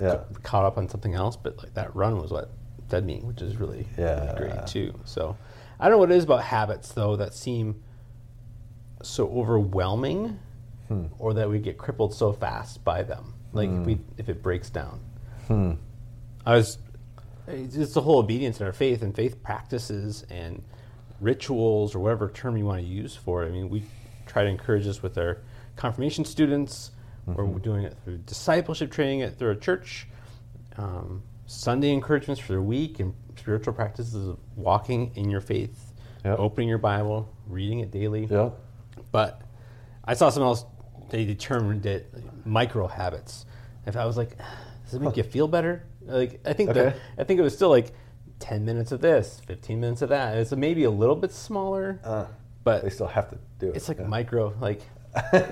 Yeah. 0.00 0.16
ca- 0.16 0.24
caught 0.44 0.64
up 0.64 0.78
on 0.78 0.88
something 0.88 1.14
else, 1.14 1.36
but 1.36 1.58
like 1.58 1.74
that 1.74 1.94
run 1.96 2.20
was 2.20 2.30
what 2.30 2.50
fed 2.88 3.04
me, 3.04 3.20
which 3.24 3.42
is 3.42 3.56
really, 3.56 3.86
Yeah. 3.98 4.32
really 4.34 4.50
great 4.52 4.66
too. 4.68 4.94
So 5.04 5.36
I 5.80 5.84
don't 5.88 5.92
know 5.92 5.98
what 5.98 6.12
it 6.12 6.16
is 6.16 6.24
about 6.24 6.42
habits 6.42 6.92
though 6.92 7.16
that 7.16 7.34
seem 7.34 7.82
so 9.02 9.28
overwhelming, 9.28 10.38
Hmm. 10.88 11.06
or 11.18 11.34
that 11.34 11.48
we 11.48 11.58
get 11.58 11.78
crippled 11.78 12.14
so 12.14 12.32
fast 12.32 12.84
by 12.84 13.02
them. 13.02 13.34
Like 13.52 13.70
if 13.70 13.86
we 13.86 14.00
if 14.18 14.28
it 14.28 14.42
breaks 14.42 14.70
down. 14.70 15.00
Hmm. 15.48 15.72
I 16.46 16.54
was 16.56 16.78
it's 17.46 17.92
the 17.94 18.00
whole 18.02 18.18
obedience 18.18 18.60
in 18.60 18.66
our 18.66 18.72
faith 18.72 19.02
and 19.02 19.14
faith 19.14 19.42
practices 19.42 20.24
and 20.30 20.62
rituals 21.20 21.94
or 21.94 21.98
whatever 22.00 22.30
term 22.30 22.56
you 22.56 22.64
want 22.66 22.80
to 22.80 22.86
use 22.86 23.14
for 23.16 23.42
it. 23.44 23.48
I 23.48 23.50
mean, 23.50 23.68
we 23.68 23.84
try 24.26 24.44
to 24.44 24.48
encourage 24.50 24.84
this 24.84 25.02
with 25.02 25.16
our 25.18 25.38
confirmation 25.76 26.24
students. 26.24 26.90
We're 27.26 27.46
doing 27.58 27.84
it 27.84 27.96
through 28.04 28.18
discipleship 28.18 28.90
training 28.92 29.20
it 29.20 29.38
through 29.38 29.52
a 29.52 29.56
church, 29.56 30.06
um, 30.76 31.22
Sunday 31.46 31.90
encouragements 31.92 32.40
for 32.40 32.52
the 32.52 32.60
week, 32.62 33.00
and 33.00 33.14
spiritual 33.38 33.72
practices 33.72 34.28
of 34.28 34.38
walking 34.56 35.10
in 35.14 35.30
your 35.30 35.40
faith, 35.40 35.92
Yep. 36.24 36.38
opening 36.38 36.68
your 36.68 36.78
Bible, 36.78 37.28
reading 37.46 37.80
it 37.80 37.90
daily. 37.90 38.26
Yeah. 38.26 38.50
But 39.10 39.40
I 40.04 40.14
saw 40.14 40.28
something 40.28 40.46
else. 40.46 40.64
They 41.10 41.24
determined 41.24 41.86
it 41.86 42.12
micro 42.46 42.86
habits. 42.88 43.46
If 43.86 43.96
I 43.96 44.04
was 44.06 44.16
like, 44.18 44.36
does 44.84 44.94
it 44.94 45.00
make 45.00 45.16
you 45.16 45.22
feel 45.22 45.48
better? 45.48 45.82
Like 46.02 46.40
I 46.46 46.52
think 46.52 46.70
Okay. 46.70 46.94
I 47.18 47.24
think 47.24 47.40
it 47.40 47.42
was 47.42 47.54
still 47.54 47.70
like 47.70 47.92
ten 48.38 48.64
minutes 48.66 48.92
of 48.92 49.00
this, 49.00 49.40
fifteen 49.46 49.80
minutes 49.80 50.02
of 50.02 50.10
that. 50.10 50.36
It's 50.36 50.52
maybe 50.52 50.84
a 50.84 50.90
little 50.90 51.16
bit 51.16 51.32
smaller, 51.32 52.00
Uh, 52.04 52.26
but 52.64 52.82
they 52.82 52.90
still 52.90 53.06
have 53.06 53.30
to 53.30 53.38
do 53.58 53.68
it. 53.70 53.76
it's 53.76 53.88
like 53.88 53.98
yeah. 53.98 54.06
micro. 54.06 54.54
Like 54.60 54.82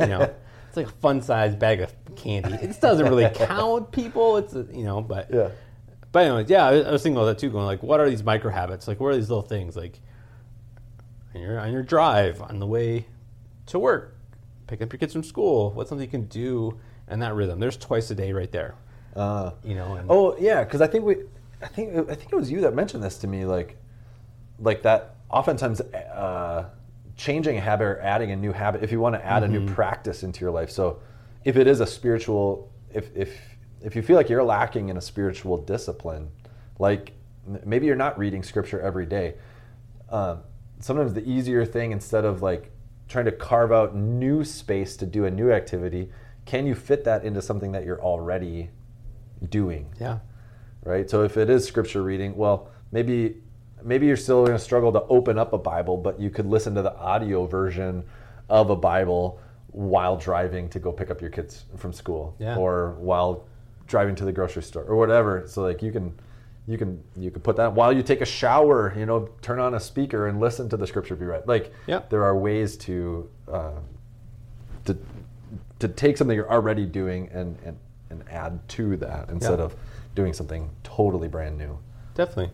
you 0.01 0.07
know, 0.07 0.23
it's 0.69 0.77
like 0.77 0.87
a 0.87 0.91
fun 0.91 1.23
sized 1.23 1.59
bag 1.59 1.81
of 1.81 1.93
candy. 2.17 2.55
It 2.55 2.81
doesn't 2.81 3.07
really 3.07 3.29
count, 3.35 3.93
people. 3.93 4.37
It's 4.37 4.55
a, 4.55 4.67
you 4.73 4.85
know, 4.85 5.01
but 5.01 5.31
Yeah. 5.33 5.49
But 6.13 6.27
anyways, 6.27 6.51
yeah, 6.51 6.67
I 6.67 6.81
I 6.81 6.91
was 6.91 7.03
thinking 7.03 7.17
about 7.17 7.27
that 7.27 7.39
too. 7.39 7.51
Going 7.51 7.65
like, 7.65 7.83
what 7.83 7.99
are 8.01 8.09
these 8.09 8.23
micro 8.23 8.51
habits? 8.51 8.87
Like, 8.87 9.01
what 9.01 9.09
are 9.09 9.17
these 9.17 9.31
little 9.31 9.43
things? 9.43 9.77
Like, 9.77 9.99
on 11.35 11.41
your 11.41 11.59
on 11.59 11.73
your 11.73 11.83
drive 11.83 12.43
on 12.43 12.59
the 12.59 12.67
way 12.67 13.07
to 13.67 13.79
work, 13.79 14.15
pick 14.67 14.83
up 14.83 14.93
your 14.93 14.99
kids 14.99 15.13
from 15.15 15.23
school. 15.23 15.71
What's 15.71 15.89
something 15.89 16.05
you 16.07 16.11
can 16.11 16.27
do 16.27 16.79
in 17.11 17.21
that 17.21 17.35
rhythm? 17.35 17.61
There's 17.61 17.77
twice 17.79 18.11
a 18.11 18.15
day 18.15 18.33
right 18.33 18.53
there. 18.53 18.75
Uh, 19.17 19.53
You 19.65 19.75
know. 19.75 19.95
And, 19.95 20.07
Oh 20.11 20.37
yeah, 20.39 20.65
because 20.65 20.81
I 20.83 20.87
think 20.87 21.05
we, 21.05 21.17
I 21.63 21.69
think 21.69 21.97
I 22.11 22.15
think 22.15 22.31
it 22.33 22.37
was 22.37 22.51
you 22.51 22.61
that 22.63 22.75
mentioned 22.75 23.03
this 23.03 23.19
to 23.19 23.27
me, 23.27 23.45
like, 23.47 23.77
like 24.59 24.83
that. 24.83 25.17
Oftentimes, 25.31 25.81
uh, 25.81 26.69
changing 27.23 27.57
a 27.57 27.61
habit 27.61 27.85
or 27.85 28.01
adding 28.01 28.33
a 28.33 28.37
new 28.37 28.53
habit, 28.53 28.83
if 28.83 28.91
you 28.91 28.99
want 28.99 29.15
to 29.15 29.25
add 29.25 29.45
a 29.45 29.49
new 29.49 29.65
practice 29.75 30.25
into 30.25 30.41
your 30.41 30.51
life. 30.51 30.71
So, 30.71 31.01
if 31.45 31.57
it 31.57 31.69
is 31.69 31.81
a 31.81 31.87
spiritual, 31.87 32.73
if 32.93 33.17
if 33.17 33.39
if 33.81 33.95
you 33.95 34.03
feel 34.03 34.17
like 34.17 34.29
you're 34.29 34.43
lacking 34.43 34.89
in 34.89 34.97
a 34.97 35.01
spiritual 35.01 35.57
discipline, 35.57 36.31
like 36.81 37.13
maybe 37.65 37.87
you're 37.87 37.97
not 37.97 38.19
reading 38.19 38.43
scripture 38.43 38.81
every 38.81 39.07
day. 39.07 39.35
Um, 40.11 40.41
sometimes 40.81 41.15
the 41.15 41.29
easier 41.29 41.65
thing, 41.65 41.93
instead 41.93 42.25
of 42.25 42.43
like 42.43 42.73
trying 43.09 43.25
to 43.27 43.33
carve 43.33 43.71
out 43.71 43.95
new 43.95 44.43
space 44.43 44.97
to 44.97 45.07
do 45.07 45.25
a 45.25 45.31
new 45.31 45.53
activity, 45.53 46.11
can 46.45 46.67
you 46.67 46.75
fit 46.75 47.05
that 47.05 47.25
into 47.25 47.41
something 47.41 47.73
that 47.73 47.85
you're 47.85 48.03
already 48.03 48.71
doing? 49.49 49.93
yeah. 50.01 50.19
right? 50.85 51.09
So 51.09 51.23
if 51.23 51.37
it 51.37 51.49
is 51.49 51.65
scripture 51.65 52.03
reading, 52.03 52.37
well, 52.37 52.71
maybe 52.91 53.43
maybe 53.85 54.07
you're 54.07 54.17
still 54.17 54.45
going 54.45 54.57
to 54.57 54.63
struggle 54.63 54.93
to 54.93 55.03
open 55.05 55.39
up 55.39 55.53
a 55.53 55.59
Bible, 55.59 55.97
but 55.97 56.19
you 56.21 56.31
could 56.31 56.47
listen 56.47 56.75
to 56.75 56.83
the 56.83 56.95
audio 56.97 57.47
version 57.47 58.05
of 58.49 58.71
a 58.71 58.77
Bible 58.77 59.39
while 59.69 60.17
driving 60.17 60.69
to 60.71 60.79
go 60.79 60.93
pick 60.93 61.11
up 61.11 61.21
your 61.21 61.31
kids 61.31 61.65
from 61.77 61.93
school 61.93 62.35
Yeah. 62.39 62.57
or 62.57 62.93
while 62.99 63.45
driving 63.87 64.15
to 64.17 64.25
the 64.25 64.33
grocery 64.33 64.63
store 64.63 64.85
or 64.85 64.97
whatever. 64.97 65.45
So 65.47 65.63
like 65.63 65.83
you 65.83 65.91
can 65.93 66.15
you 66.69 66.79
can 66.79 67.03
you 67.17 67.31
can 67.31 67.43
put 67.43 67.57
that 67.57 67.73
while 67.73 67.93
you 67.93 68.03
take 68.03 68.21
a 68.21 68.27
shower, 68.27 68.95
you 68.97 69.07
know, 69.07 69.29
turn 69.41 69.59
on 69.59 69.75
a 69.75 69.81
speaker 69.81 70.29
and 70.29 70.39
listen 70.41 70.69
to 70.69 70.77
the 70.77 70.87
scripture 70.87 71.17
be 71.17 71.25
read. 71.25 71.47
Like 71.49 71.73
Yeah. 71.87 72.03
there 72.11 72.23
are 72.25 72.37
ways 72.37 72.77
to 72.79 73.29
uh, 73.51 73.71
to 74.85 74.97
to 75.79 75.89
take 75.89 76.17
something 76.17 76.37
you're 76.37 76.51
already 76.53 76.87
doing 76.87 77.29
and 77.33 77.59
and, 77.65 77.77
and 78.11 78.23
add 78.31 78.61
to 78.71 78.97
that 78.99 79.29
instead 79.31 79.59
Yeah. 79.59 79.65
of 79.65 79.77
doing 80.15 80.33
something 80.35 80.71
totally 80.85 81.29
brand 81.29 81.57
new. 81.59 81.79
Definitely. 82.15 82.53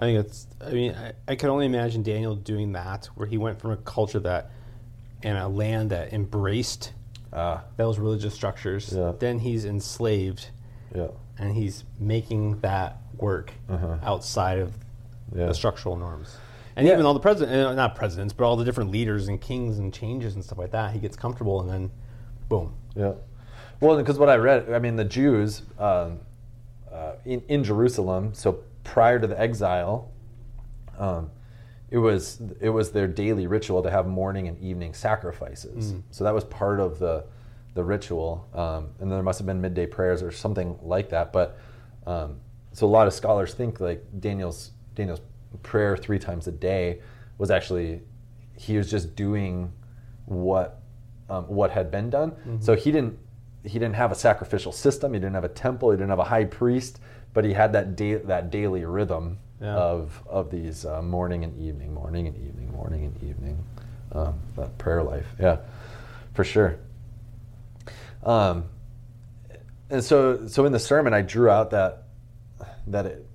I 0.00 0.04
think 0.04 0.26
it's, 0.26 0.46
I 0.60 0.70
mean, 0.70 0.94
I, 0.94 1.12
I 1.28 1.34
can 1.36 1.50
only 1.50 1.66
imagine 1.66 2.02
Daniel 2.02 2.34
doing 2.34 2.72
that, 2.72 3.10
where 3.14 3.28
he 3.28 3.36
went 3.36 3.60
from 3.60 3.70
a 3.70 3.76
culture 3.76 4.18
that, 4.20 4.50
and 5.22 5.36
a 5.36 5.46
land 5.46 5.90
that 5.90 6.12
embraced 6.12 6.92
Ah, 7.32 7.62
those 7.76 8.00
religious 8.00 8.34
structures. 8.34 8.92
Yeah. 8.92 9.12
Then 9.16 9.38
he's 9.38 9.64
enslaved 9.64 10.48
yeah, 10.92 11.08
and 11.38 11.54
he's 11.54 11.84
making 12.00 12.58
that 12.60 12.96
work 13.18 13.52
Uh-huh. 13.68 13.98
outside 14.02 14.58
of 14.58 14.74
yeah. 15.36 15.46
the 15.46 15.54
structural 15.54 15.94
norms. 15.96 16.36
And 16.74 16.88
even 16.88 17.06
all 17.06 17.14
the 17.14 17.20
president, 17.20 17.52
uh, 17.54 17.74
not 17.74 17.94
presidents, 17.94 18.32
but 18.32 18.44
all 18.44 18.56
the 18.56 18.64
different 18.64 18.90
leaders 18.90 19.28
and 19.28 19.40
kings 19.40 19.78
and 19.78 19.94
changes 19.94 20.34
and 20.34 20.42
stuff 20.44 20.58
like 20.58 20.72
that, 20.72 20.92
he 20.92 20.98
gets 20.98 21.14
comfortable 21.16 21.60
and 21.60 21.70
then, 21.70 21.90
boom. 22.48 22.74
Yeah. 22.96 23.12
Well, 23.80 23.96
because 23.96 24.18
what 24.18 24.28
I 24.28 24.36
read, 24.36 24.72
I 24.72 24.80
mean, 24.80 24.96
the 24.96 25.04
Jews 25.04 25.62
um, 25.78 26.18
uh, 26.90 27.12
in, 27.24 27.42
in 27.48 27.62
Jerusalem, 27.62 28.34
so 28.34 28.60
prior 28.84 29.18
to 29.18 29.26
the 29.26 29.38
exile, 29.40 30.10
um, 30.98 31.30
it 31.90 31.98
was 31.98 32.40
it 32.60 32.68
was 32.70 32.92
their 32.92 33.08
daily 33.08 33.46
ritual 33.46 33.82
to 33.82 33.90
have 33.90 34.06
morning 34.06 34.48
and 34.48 34.58
evening 34.60 34.94
sacrifices. 34.94 35.92
So 36.10 36.24
that 36.24 36.34
was 36.34 36.44
part 36.44 36.80
of 36.80 36.98
the 36.98 37.24
the 37.74 37.84
ritual, 37.84 38.48
um, 38.54 38.88
and 38.98 39.10
there 39.10 39.22
must 39.22 39.38
have 39.38 39.46
been 39.46 39.60
midday 39.60 39.86
prayers 39.86 40.22
or 40.22 40.30
something 40.32 40.78
like 40.82 41.08
that. 41.10 41.32
But 41.32 41.58
um, 42.06 42.38
so 42.72 42.86
a 42.86 42.88
lot 42.88 43.06
of 43.06 43.12
scholars 43.12 43.54
think 43.54 43.80
like 43.80 44.04
Daniel's 44.20 44.70
Daniel's 44.94 45.20
prayer 45.62 45.96
three 45.96 46.18
times 46.18 46.46
a 46.46 46.52
day 46.52 47.00
was 47.38 47.50
actually 47.50 48.02
he 48.56 48.76
was 48.76 48.90
just 48.90 49.16
doing 49.16 49.72
what 50.26 50.80
um, 51.28 51.44
what 51.44 51.70
had 51.70 51.90
been 51.90 52.10
done. 52.10 52.32
So 52.60 52.76
he 52.76 52.92
didn't 52.92 53.18
he 53.64 53.78
didn't 53.78 53.96
have 53.96 54.12
a 54.12 54.14
sacrificial 54.14 54.72
system. 54.72 55.12
He 55.12 55.18
didn't 55.18 55.34
have 55.34 55.44
a 55.44 55.48
temple. 55.48 55.90
He 55.90 55.96
didn't 55.96 56.10
have 56.10 56.18
a 56.18 56.24
high 56.24 56.44
priest. 56.44 57.00
But 57.32 57.44
he 57.44 57.52
had 57.52 57.72
that 57.74 57.96
da- 57.96 58.22
that 58.24 58.50
daily 58.50 58.84
rhythm 58.84 59.38
Yeah. 59.60 59.76
of 59.76 60.22
of 60.28 60.50
these 60.50 60.84
uh, 60.84 61.02
morning 61.02 61.44
and 61.44 61.56
evening, 61.58 61.94
morning 61.94 62.26
and 62.26 62.36
evening, 62.36 62.72
morning 62.72 63.04
and 63.04 63.22
evening, 63.22 63.64
um, 64.12 64.34
that 64.56 64.76
prayer 64.78 65.02
life. 65.02 65.26
Yeah, 65.38 65.58
for 66.34 66.44
sure. 66.44 66.76
Um, 68.24 68.64
and 69.88 70.02
so 70.04 70.46
so 70.46 70.64
in 70.66 70.72
the 70.72 70.78
sermon, 70.78 71.14
I 71.14 71.22
drew 71.22 71.48
out 71.50 71.70
that 71.70 72.04
that 72.88 73.06
it, 73.06 73.26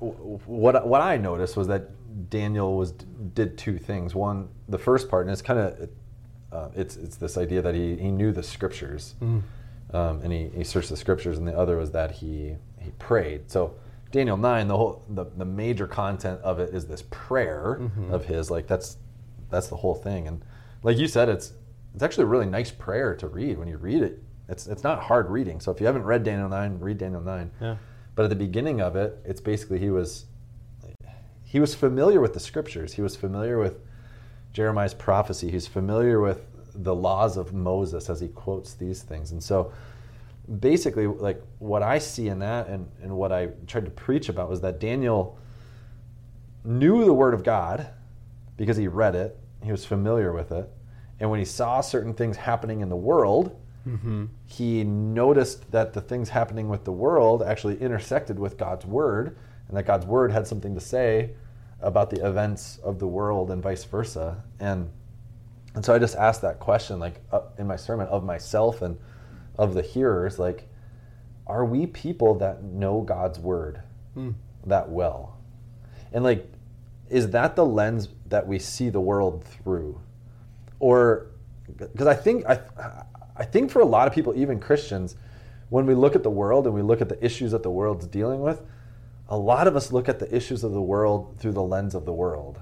what 0.00 0.86
what 0.86 1.00
I 1.00 1.16
noticed 1.16 1.56
was 1.56 1.68
that 1.68 1.90
Daniel 2.30 2.76
was 2.76 2.92
did 2.92 3.56
two 3.58 3.78
things. 3.78 4.14
One, 4.14 4.48
the 4.68 4.78
first 4.78 5.08
part, 5.08 5.26
and 5.26 5.32
it's 5.32 5.42
kind 5.42 5.58
of 5.60 5.88
uh, 6.52 6.68
it's 6.74 6.96
it's 6.96 7.16
this 7.16 7.36
idea 7.36 7.62
that 7.62 7.74
he, 7.74 7.96
he 7.96 8.10
knew 8.10 8.32
the 8.32 8.42
scriptures, 8.42 9.14
um, 9.20 10.20
and 10.22 10.32
he, 10.32 10.48
he 10.54 10.64
searched 10.64 10.88
the 10.88 10.96
scriptures, 10.96 11.38
and 11.38 11.46
the 11.46 11.56
other 11.56 11.76
was 11.76 11.92
that 11.92 12.10
he 12.12 12.56
he 12.88 12.92
prayed. 12.98 13.50
So 13.50 13.74
Daniel 14.10 14.36
nine, 14.36 14.68
the 14.68 14.76
whole 14.76 15.04
the, 15.10 15.26
the 15.36 15.44
major 15.44 15.86
content 15.86 16.40
of 16.40 16.58
it 16.58 16.74
is 16.74 16.86
this 16.86 17.02
prayer 17.10 17.78
mm-hmm. 17.80 18.12
of 18.12 18.24
his. 18.24 18.50
Like 18.50 18.66
that's 18.66 18.96
that's 19.50 19.68
the 19.68 19.76
whole 19.76 19.94
thing, 19.94 20.26
and 20.26 20.42
like 20.82 20.98
you 20.98 21.08
said, 21.08 21.28
it's 21.28 21.52
it's 21.94 22.02
actually 22.02 22.24
a 22.24 22.28
really 22.28 22.46
nice 22.46 22.70
prayer 22.70 23.14
to 23.16 23.28
read 23.28 23.58
when 23.58 23.68
you 23.68 23.76
read 23.76 24.02
it. 24.02 24.22
It's 24.48 24.66
it's 24.66 24.82
not 24.82 25.02
hard 25.02 25.28
reading. 25.28 25.60
So 25.60 25.70
if 25.70 25.80
you 25.80 25.86
haven't 25.86 26.04
read 26.04 26.24
Daniel 26.24 26.48
nine, 26.48 26.78
read 26.78 26.98
Daniel 26.98 27.20
nine. 27.20 27.50
Yeah. 27.60 27.76
But 28.14 28.24
at 28.24 28.30
the 28.30 28.36
beginning 28.36 28.80
of 28.80 28.96
it, 28.96 29.18
it's 29.24 29.40
basically 29.40 29.78
he 29.78 29.90
was 29.90 30.24
he 31.44 31.60
was 31.60 31.74
familiar 31.74 32.20
with 32.20 32.34
the 32.34 32.40
scriptures. 32.40 32.94
He 32.94 33.02
was 33.02 33.16
familiar 33.16 33.58
with 33.58 33.80
Jeremiah's 34.52 34.94
prophecy. 34.94 35.50
He's 35.50 35.66
familiar 35.66 36.20
with 36.20 36.46
the 36.74 36.94
laws 36.94 37.36
of 37.36 37.52
Moses 37.52 38.08
as 38.08 38.20
he 38.20 38.28
quotes 38.28 38.74
these 38.74 39.02
things. 39.02 39.32
And 39.32 39.42
so 39.42 39.72
basically 40.60 41.06
like 41.06 41.42
what 41.58 41.82
I 41.82 41.98
see 41.98 42.28
in 42.28 42.38
that 42.40 42.68
and, 42.68 42.90
and 43.02 43.16
what 43.16 43.32
I 43.32 43.48
tried 43.66 43.84
to 43.84 43.90
preach 43.90 44.28
about 44.28 44.48
was 44.48 44.60
that 44.62 44.80
Daniel 44.80 45.38
knew 46.64 47.04
the 47.04 47.14
word 47.14 47.34
of 47.34 47.44
God 47.44 47.88
because 48.56 48.76
he 48.76 48.88
read 48.88 49.14
it. 49.14 49.38
He 49.62 49.70
was 49.70 49.84
familiar 49.84 50.32
with 50.32 50.52
it. 50.52 50.68
And 51.20 51.30
when 51.30 51.38
he 51.38 51.44
saw 51.44 51.80
certain 51.80 52.14
things 52.14 52.36
happening 52.36 52.80
in 52.80 52.88
the 52.88 52.96
world, 52.96 53.56
he 54.46 54.84
noticed 54.84 55.70
that 55.72 55.92
the 55.92 56.00
things 56.00 56.28
happening 56.28 56.68
with 56.68 56.84
the 56.84 56.92
world 56.92 57.42
actually 57.42 57.80
intersected 57.80 58.38
with 58.38 58.58
God's 58.58 58.84
word, 58.84 59.36
and 59.68 59.76
that 59.76 59.84
God's 59.84 60.06
word 60.06 60.30
had 60.30 60.46
something 60.46 60.74
to 60.74 60.80
say 60.80 61.30
about 61.80 62.10
the 62.10 62.26
events 62.26 62.78
of 62.82 62.98
the 62.98 63.06
world 63.06 63.50
and 63.50 63.62
vice 63.62 63.84
versa. 63.84 64.42
And 64.60 64.90
and 65.74 65.84
so 65.84 65.94
I 65.94 65.98
just 65.98 66.16
asked 66.16 66.42
that 66.42 66.58
question, 66.58 66.98
like 66.98 67.20
uh, 67.30 67.42
in 67.58 67.66
my 67.66 67.76
sermon, 67.76 68.06
of 68.08 68.24
myself 68.24 68.82
and 68.82 68.98
of 69.58 69.74
the 69.74 69.82
hearers, 69.82 70.38
like, 70.38 70.68
are 71.46 71.64
we 71.64 71.86
people 71.86 72.34
that 72.36 72.62
know 72.62 73.00
God's 73.00 73.38
word 73.38 73.80
hmm. 74.14 74.30
that 74.66 74.88
well? 74.88 75.36
And 76.12 76.24
like, 76.24 76.50
is 77.10 77.30
that 77.30 77.56
the 77.56 77.66
lens 77.66 78.08
that 78.26 78.46
we 78.46 78.58
see 78.58 78.88
the 78.90 79.00
world 79.00 79.44
through? 79.44 80.00
Or 80.78 81.26
because 81.76 82.06
I 82.06 82.14
think 82.14 82.46
I, 82.46 82.60
I 83.36 83.44
think 83.44 83.70
for 83.70 83.80
a 83.80 83.84
lot 83.84 84.06
of 84.06 84.14
people, 84.14 84.36
even 84.36 84.60
Christians, 84.60 85.16
when 85.70 85.86
we 85.86 85.94
look 85.94 86.14
at 86.14 86.22
the 86.22 86.30
world 86.30 86.66
and 86.66 86.74
we 86.74 86.82
look 86.82 87.00
at 87.00 87.08
the 87.08 87.22
issues 87.24 87.52
that 87.52 87.62
the 87.62 87.70
world's 87.70 88.06
dealing 88.06 88.40
with, 88.40 88.62
a 89.28 89.36
lot 89.36 89.66
of 89.66 89.76
us 89.76 89.92
look 89.92 90.08
at 90.08 90.18
the 90.18 90.34
issues 90.34 90.64
of 90.64 90.72
the 90.72 90.80
world 90.80 91.36
through 91.38 91.52
the 91.52 91.62
lens 91.62 91.94
of 91.94 92.04
the 92.04 92.12
world. 92.12 92.60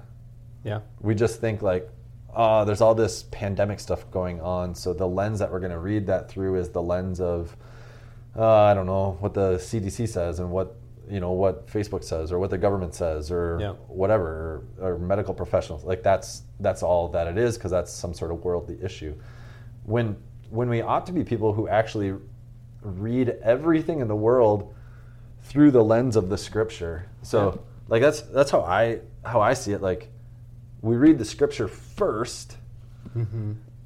Yeah. 0.63 0.81
We 0.99 1.15
just 1.15 1.39
think 1.39 1.61
like, 1.61 1.89
oh, 2.35 2.65
there's 2.65 2.81
all 2.81 2.95
this 2.95 3.23
pandemic 3.23 3.79
stuff 3.79 4.09
going 4.11 4.39
on, 4.41 4.75
so 4.75 4.93
the 4.93 5.07
lens 5.07 5.39
that 5.39 5.51
we're 5.51 5.59
going 5.59 5.71
to 5.71 5.79
read 5.79 6.07
that 6.07 6.29
through 6.29 6.55
is 6.59 6.69
the 6.69 6.81
lens 6.81 7.19
of, 7.19 7.55
uh, 8.35 8.63
I 8.63 8.73
don't 8.73 8.85
know, 8.85 9.17
what 9.19 9.33
the 9.33 9.53
CDC 9.57 10.07
says 10.09 10.39
and 10.39 10.51
what 10.51 10.75
you 11.09 11.21
know 11.21 11.31
what 11.31 11.67
Facebook 11.67 12.03
says 12.03 12.33
or 12.33 12.37
what 12.39 12.49
the 12.49 12.57
government 12.57 12.93
says 12.93 13.31
or 13.31 13.57
Yeah. 13.61 13.71
whatever 13.87 14.65
or, 14.77 14.89
or 14.95 14.99
medical 14.99 15.33
professionals. 15.33 15.85
Like 15.85 16.03
that's 16.03 16.41
that's 16.59 16.83
all 16.83 17.07
that 17.09 17.27
it 17.27 17.37
is 17.37 17.57
because 17.57 17.71
that's 17.71 17.91
some 17.93 18.13
sort 18.13 18.29
of 18.31 18.43
worldly 18.43 18.77
issue. 18.83 19.15
When 19.85 20.17
when 20.49 20.67
we 20.69 20.81
ought 20.81 21.05
to 21.05 21.13
be 21.13 21.23
people 21.23 21.53
who 21.53 21.69
actually 21.69 22.13
read 22.81 23.29
everything 23.41 24.01
in 24.01 24.07
the 24.09 24.15
world 24.17 24.73
through 25.43 25.71
the 25.71 25.83
lens 25.83 26.17
of 26.17 26.27
the 26.29 26.37
scripture. 26.37 27.07
So 27.21 27.63
like 27.87 28.01
that's 28.01 28.21
that's 28.21 28.51
how 28.51 28.61
I 28.61 28.99
how 29.23 29.39
I 29.39 29.53
see 29.53 29.71
it. 29.71 29.81
Like 29.81 30.09
we 30.81 30.95
read 30.95 31.17
the 31.17 31.25
scripture 31.25 31.67
1st 31.67 32.55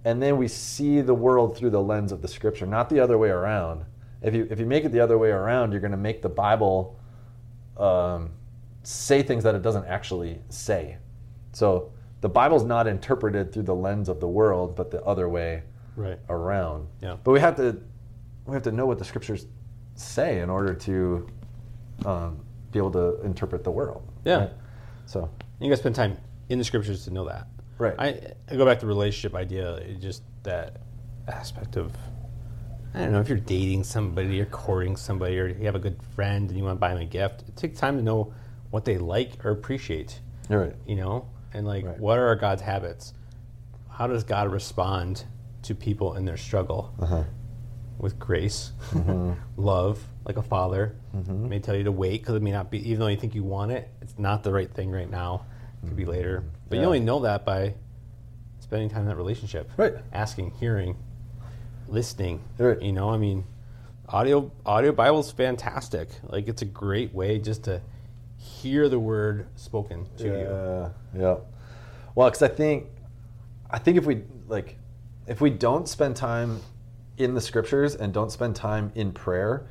and 0.03 0.21
then 0.21 0.35
we 0.37 0.47
see 0.47 0.99
the 1.01 1.13
world 1.13 1.55
through 1.55 1.69
the 1.69 1.81
lens 1.81 2.11
of 2.11 2.21
the 2.21 2.27
scripture, 2.27 2.65
not 2.65 2.89
the 2.89 2.99
other 2.99 3.17
way 3.17 3.29
around. 3.29 3.85
If 4.21 4.35
you 4.35 4.45
if 4.51 4.59
you 4.59 4.65
make 4.65 4.83
it 4.83 4.91
the 4.91 4.99
other 4.99 5.17
way 5.17 5.29
around, 5.29 5.71
you're 5.71 5.79
going 5.81 5.91
to 5.91 5.97
make 5.97 6.21
the 6.21 6.29
Bible 6.29 6.99
um, 7.77 8.31
say 8.83 9.23
things 9.23 9.43
that 9.43 9.55
it 9.55 9.61
doesn't 9.61 9.85
actually 9.85 10.39
say. 10.49 10.97
So 11.53 11.91
the 12.21 12.29
Bible's 12.29 12.63
not 12.63 12.87
interpreted 12.87 13.53
through 13.53 13.63
the 13.63 13.75
lens 13.75 14.09
of 14.09 14.19
the 14.19 14.27
world, 14.27 14.75
but 14.75 14.91
the 14.91 15.01
other 15.03 15.29
way 15.29 15.63
Right. 15.95 16.19
around. 16.29 16.87
Yeah. 17.01 17.17
But 17.23 17.31
we 17.31 17.39
have 17.39 17.55
to 17.57 17.79
we 18.45 18.53
have 18.53 18.63
to 18.63 18.71
know 18.71 18.85
what 18.85 18.97
the 18.99 19.05
scriptures 19.05 19.45
say 19.95 20.39
in 20.41 20.49
order 20.49 20.73
to 20.73 21.27
um, 22.05 22.39
be 22.71 22.79
able 22.79 22.91
to 22.91 23.21
interpret 23.21 23.63
the 23.63 23.71
world. 23.71 24.03
Yeah. 24.25 24.37
right? 24.39 24.49
So 25.05 25.29
You 25.59 25.69
guys 25.69 25.79
spend 25.79 25.95
time 25.95 26.17
in 26.51 26.59
the 26.59 26.65
scriptures 26.65 27.05
to 27.05 27.11
know 27.11 27.25
that. 27.25 27.47
Right. 27.77 27.95
I, 27.97 28.33
I 28.49 28.55
go 28.55 28.65
back 28.65 28.79
to 28.79 28.85
the 28.85 28.87
relationship 28.89 29.35
idea, 29.35 29.81
just 29.99 30.21
that 30.43 30.81
aspect 31.27 31.77
of, 31.77 31.93
I 32.93 32.99
don't 32.99 33.13
know, 33.13 33.21
if 33.21 33.29
you're 33.29 33.37
dating 33.39 33.85
somebody, 33.85 34.35
you're 34.35 34.45
courting 34.45 34.95
somebody, 34.97 35.39
or 35.39 35.47
you 35.47 35.65
have 35.65 35.75
a 35.75 35.79
good 35.79 35.97
friend 36.15 36.49
and 36.49 36.57
you 36.57 36.63
want 36.65 36.75
to 36.75 36.79
buy 36.79 36.89
them 36.89 37.01
a 37.01 37.05
gift, 37.05 37.43
it 37.47 37.55
takes 37.55 37.79
time 37.79 37.97
to 37.97 38.03
know 38.03 38.33
what 38.69 38.85
they 38.85 38.97
like 38.97 39.43
or 39.45 39.51
appreciate, 39.51 40.19
right. 40.49 40.75
you 40.85 40.95
know? 40.95 41.27
And 41.53 41.65
like, 41.65 41.85
Right. 41.85 41.99
what 41.99 42.19
are 42.19 42.35
God's 42.35 42.61
habits? 42.61 43.13
How 43.89 44.07
does 44.07 44.23
God 44.23 44.51
respond 44.51 45.23
to 45.63 45.73
people 45.75 46.15
in 46.15 46.25
their 46.25 46.37
struggle? 46.37 46.93
Uh-huh. 46.99 47.23
With 47.97 48.19
grace, 48.19 48.71
Mm-hmm. 48.91 49.33
love, 49.61 50.03
like 50.25 50.37
a 50.37 50.41
father 50.43 50.95
may 51.27 51.59
tell 51.59 51.75
you 51.75 51.83
to 51.85 51.91
wait 51.91 52.21
because 52.21 52.35
it 52.35 52.41
may 52.41 52.51
not 52.51 52.69
be, 52.71 52.77
even 52.89 52.99
though 52.99 53.07
you 53.07 53.17
think 53.17 53.35
you 53.35 53.43
want 53.43 53.71
it, 53.71 53.89
it's 54.01 54.17
not 54.19 54.43
the 54.43 54.51
right 54.51 54.71
thing 54.71 54.91
right 54.91 55.09
now. 55.09 55.45
It 55.83 55.87
could 55.87 55.97
be 55.97 56.05
mm. 56.05 56.09
later. 56.09 56.43
But 56.69 56.79
you 56.79 56.85
only 56.85 56.99
know 56.99 57.19
that 57.21 57.45
by 57.45 57.73
spending 58.59 58.89
time 58.89 59.01
in 59.01 59.07
that 59.07 59.17
relationship. 59.17 59.69
Right. 59.75 59.95
Asking, 60.13 60.51
hearing, 60.51 60.95
listening. 61.89 62.41
Right. 62.57 62.81
You 62.81 62.93
know, 62.93 63.09
I 63.09 63.17
mean, 63.17 63.43
audio 64.07 64.51
audio 64.65 64.91
Bible's 64.91 65.31
fantastic. 65.31 66.09
Like 66.23 66.47
it's 66.47 66.61
a 66.61 66.65
great 66.65 67.13
way 67.13 67.39
just 67.39 67.65
to 67.65 67.81
hear 68.37 68.89
the 68.89 68.99
word 68.99 69.47
spoken 69.55 70.07
to 70.17 70.23
you. 70.23 70.33
Yeah, 70.33 70.89
yeah. 71.15 71.35
Well, 72.15 72.29
because 72.29 72.41
I 72.41 72.47
think, 72.47 72.87
I 73.69 73.77
think 73.79 73.97
if 73.97 74.05
we 74.05 74.23
like, 74.47 74.77
if 75.27 75.41
we 75.41 75.49
don't 75.49 75.87
spend 75.87 76.15
time 76.15 76.59
in 77.17 77.33
the 77.33 77.41
scriptures 77.41 77.95
and 77.95 78.13
don't 78.13 78.31
spend 78.31 78.55
time 78.55 78.91
in 78.95 79.11
prayer, 79.11 79.67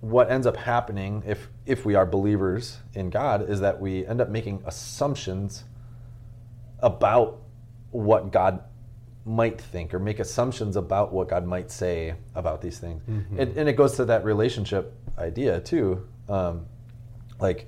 what 0.00 0.30
ends 0.30 0.46
up 0.46 0.56
happening 0.56 1.22
if 1.26 1.48
if 1.64 1.84
we 1.84 1.94
are 1.94 2.06
believers 2.06 2.78
in 2.94 3.10
God 3.10 3.48
is 3.48 3.60
that 3.60 3.80
we 3.80 4.06
end 4.06 4.20
up 4.20 4.28
making 4.28 4.62
assumptions 4.66 5.64
about 6.80 7.40
what 7.90 8.30
God 8.30 8.62
might 9.24 9.60
think 9.60 9.92
or 9.92 9.98
make 9.98 10.20
assumptions 10.20 10.76
about 10.76 11.12
what 11.12 11.28
God 11.28 11.44
might 11.46 11.70
say 11.70 12.14
about 12.34 12.60
these 12.60 12.78
things. 12.78 13.02
And, 13.36 13.56
and 13.56 13.68
it 13.68 13.72
goes 13.72 13.96
to 13.96 14.04
that 14.04 14.24
relationship 14.24 14.94
idea 15.18 15.58
too. 15.60 16.06
Um, 16.28 16.66
like, 17.40 17.66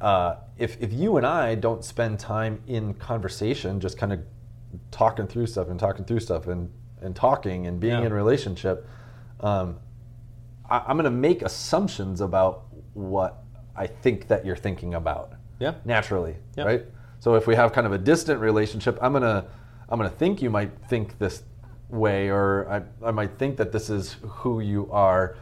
uh, 0.00 0.36
if, 0.56 0.80
if 0.80 0.92
you 0.92 1.18
and 1.18 1.26
I 1.26 1.56
don't 1.56 1.84
spend 1.84 2.18
time 2.18 2.62
in 2.66 2.94
conversation, 2.94 3.80
just 3.80 3.98
kind 3.98 4.12
of 4.14 4.20
talking 4.90 5.26
through 5.26 5.46
stuff 5.46 5.68
and 5.68 5.78
talking 5.78 6.04
through 6.06 6.20
stuff 6.20 6.46
and, 6.46 6.70
and 7.02 7.14
talking 7.14 7.66
and 7.66 7.78
being 7.78 7.98
Yeah. 8.00 8.06
in 8.06 8.12
relationship, 8.14 8.88
um, 9.40 9.78
I, 10.72 10.78
I'm 10.86 10.96
going 10.96 11.04
to 11.04 11.10
make 11.10 11.42
assumptions 11.42 12.20
about 12.20 12.64
what 12.94 13.42
I 13.76 13.86
think 13.86 14.28
that 14.28 14.44
you're 14.46 14.56
thinking 14.56 14.94
about 14.94 15.32
Yeah. 15.60 15.74
naturally, 15.84 16.36
Yeah. 16.56 16.64
right? 16.64 16.84
So 17.20 17.34
if 17.36 17.46
we 17.46 17.54
have 17.54 17.72
kind 17.72 17.86
of 17.86 17.92
a 17.92 17.98
distant 17.98 18.40
relationship, 18.40 18.98
I'm 19.00 19.12
gonna 19.12 19.44
I'm 19.88 19.98
gonna 19.98 20.10
think 20.10 20.42
you 20.42 20.50
might 20.50 20.70
think 20.88 21.18
this 21.18 21.42
way, 21.88 22.30
or 22.30 22.66
I, 22.68 23.08
I 23.08 23.10
might 23.12 23.38
think 23.38 23.56
that 23.58 23.70
this 23.70 23.88
is 23.90 24.16
who 24.22 24.60
you 24.60 24.88
are. 24.90 25.36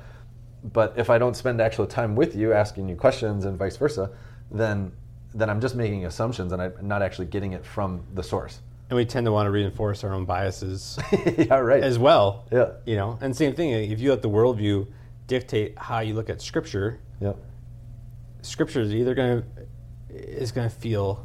But 0.63 0.93
if 0.99 1.09
I 1.09 1.17
don't 1.17 1.35
spend 1.35 1.59
actual 1.61 1.87
time 1.87 2.15
with 2.17 2.37
you, 2.37 2.53
asking 2.53 2.89
you 2.91 2.97
questions 2.97 3.47
and 3.47 3.57
vice 3.59 3.77
versa, 3.79 4.11
then 4.51 4.93
then 5.33 5.49
I'm 5.49 5.61
just 5.61 5.75
making 5.77 6.05
assumptions 6.07 6.53
and 6.53 6.61
I'm 6.61 6.75
not 6.83 7.01
actually 7.03 7.27
getting 7.29 7.53
it 7.55 7.65
from 7.65 8.03
the 8.15 8.23
source. 8.23 8.61
And 8.91 8.97
we 8.97 9.05
tend 9.07 9.25
to 9.27 9.33
want 9.33 9.47
to 9.47 9.51
reinforce 9.53 10.03
our 10.05 10.13
own 10.13 10.25
biases 10.27 10.99
yeah, 11.39 11.55
right. 11.55 11.83
as 11.83 11.99
well. 11.99 12.45
Yeah. 12.53 12.73
You 12.85 12.97
know, 12.97 13.19
and 13.23 13.35
same 13.35 13.55
thing, 13.55 13.71
if 13.71 14.01
you 14.01 14.11
let 14.11 14.21
the 14.23 14.29
worldview 14.29 14.87
dictate 15.35 15.79
how 15.79 16.01
you 16.01 16.13
look 16.15 16.29
at 16.29 16.43
scripture, 16.43 16.99
Yep. 17.21 17.37
scripture 18.43 18.81
is 18.81 18.93
either 18.93 19.15
going 19.15 19.43
to 19.43 19.47
is 20.13 20.51
going 20.51 20.69
to 20.69 20.75
feel 20.75 21.25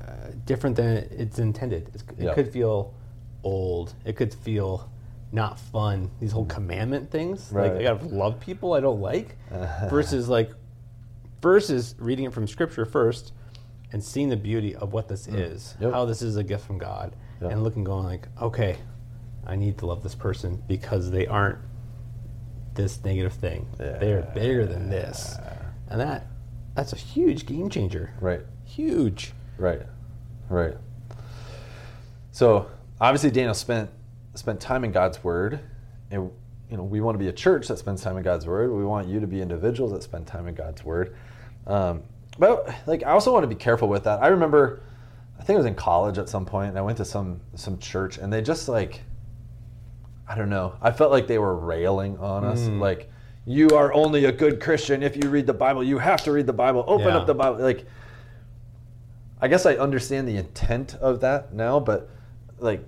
uh, 0.00 0.28
different 0.46 0.76
than 0.76 0.96
it's 1.10 1.40
intended. 1.40 1.90
It's, 1.92 2.04
it 2.16 2.24
Yeah. 2.26 2.34
could 2.34 2.48
feel 2.48 2.94
old. 3.42 3.94
It 4.04 4.14
could 4.14 4.32
feel 4.32 4.88
not 5.32 5.58
fun. 5.58 6.08
These 6.20 6.30
whole 6.32 6.44
commandment 6.46 7.10
things, 7.10 7.52
like 7.52 7.72
I 7.72 7.82
gotta 7.82 8.04
love 8.06 8.38
people 8.38 8.74
I 8.74 8.80
don't 8.80 9.00
like, 9.00 9.36
versus 9.90 10.28
like 10.28 10.52
versus 11.42 11.94
reading 11.98 12.26
it 12.26 12.32
from 12.32 12.46
scripture 12.46 12.84
first 12.84 13.32
and 13.92 14.02
seeing 14.04 14.28
the 14.28 14.36
beauty 14.36 14.76
of 14.76 14.92
what 14.92 15.08
this 15.08 15.26
is, 15.26 15.74
Mm. 15.78 15.82
Yep. 15.82 15.92
how 15.92 16.04
this 16.04 16.22
is 16.22 16.36
a 16.36 16.44
gift 16.44 16.64
from 16.64 16.78
God, 16.78 17.16
Yeah. 17.42 17.48
and 17.48 17.64
looking 17.64 17.82
going 17.82 18.04
like, 18.04 18.28
okay, 18.40 18.76
I 19.44 19.56
need 19.56 19.78
to 19.78 19.86
love 19.86 20.02
this 20.04 20.14
person 20.14 20.62
because 20.68 21.10
they 21.10 21.26
aren't 21.26 21.58
this 22.74 23.02
negative 23.04 23.32
thing. 23.32 23.66
They're 23.76 24.30
bigger 24.34 24.66
than 24.66 24.90
this. 24.90 25.36
And 25.88 26.00
that 26.00 26.26
that's 26.74 26.92
a 26.92 26.96
huge 26.96 27.46
game 27.46 27.68
changer. 27.68 28.12
Right. 28.20 28.42
Huge. 28.64 29.32
Right, 29.58 29.82
right. 30.48 30.76
So 32.32 32.70
obviously, 33.00 33.30
Daniel 33.30 33.54
spent 33.54 33.90
spent 34.34 34.60
time 34.60 34.84
in 34.84 34.92
God's 34.92 35.22
Word, 35.22 35.60
and 36.10 36.30
you 36.70 36.76
know 36.76 36.84
we 36.84 37.00
want 37.00 37.14
to 37.14 37.18
be 37.18 37.28
a 37.28 37.32
church 37.32 37.68
that 37.68 37.78
spends 37.78 38.02
time 38.02 38.16
in 38.16 38.22
God's 38.22 38.46
Word. 38.46 38.72
We 38.72 38.84
want 38.84 39.08
you 39.08 39.20
to 39.20 39.26
be 39.26 39.42
individuals 39.42 39.92
that 39.92 40.02
spend 40.02 40.26
time 40.26 40.46
in 40.46 40.54
God's 40.54 40.84
Word. 40.84 41.14
Um, 41.66 42.02
but 42.38 42.74
like, 42.86 43.02
I 43.02 43.10
also 43.10 43.32
want 43.32 43.42
to 43.42 43.48
be 43.48 43.54
careful 43.54 43.88
with 43.88 44.04
that. 44.04 44.22
I 44.22 44.28
remember, 44.28 44.80
I 45.38 45.42
think 45.42 45.56
I 45.56 45.58
was 45.58 45.66
in 45.66 45.74
college 45.74 46.16
at 46.16 46.28
some 46.28 46.46
point, 46.46 46.70
and 46.70 46.78
I 46.78 46.82
went 46.82 46.96
to 46.98 47.04
some 47.04 47.40
some 47.56 47.78
church, 47.78 48.16
and 48.16 48.32
they 48.32 48.40
just 48.40 48.68
like, 48.68 49.02
I 50.30 50.36
don't 50.36 50.48
know. 50.48 50.74
I 50.80 50.92
felt 50.92 51.10
like 51.10 51.26
they 51.26 51.38
were 51.38 51.56
railing 51.56 52.16
on 52.18 52.44
us, 52.44 52.60
like. 52.68 53.10
You 53.46 53.70
are 53.70 53.92
only 53.94 54.26
a 54.26 54.32
good 54.32 54.60
Christian 54.60 55.02
if 55.02 55.16
you 55.16 55.28
read 55.30 55.46
the 55.46 55.54
Bible. 55.54 55.82
You 55.82 55.98
have 55.98 56.22
to 56.24 56.30
read 56.30 56.46
the 56.46 56.52
Bible. 56.52 56.84
Open 56.86 57.08
Yeah. 57.08 57.16
up 57.16 57.26
the 57.26 57.34
Bible. 57.34 57.58
Like, 57.58 57.86
I 59.40 59.48
guess 59.48 59.64
I 59.64 59.74
understand 59.76 60.28
the 60.28 60.36
intent 60.36 60.94
of 60.96 61.20
that 61.22 61.52
now, 61.54 61.80
but 61.80 62.10
like 62.58 62.84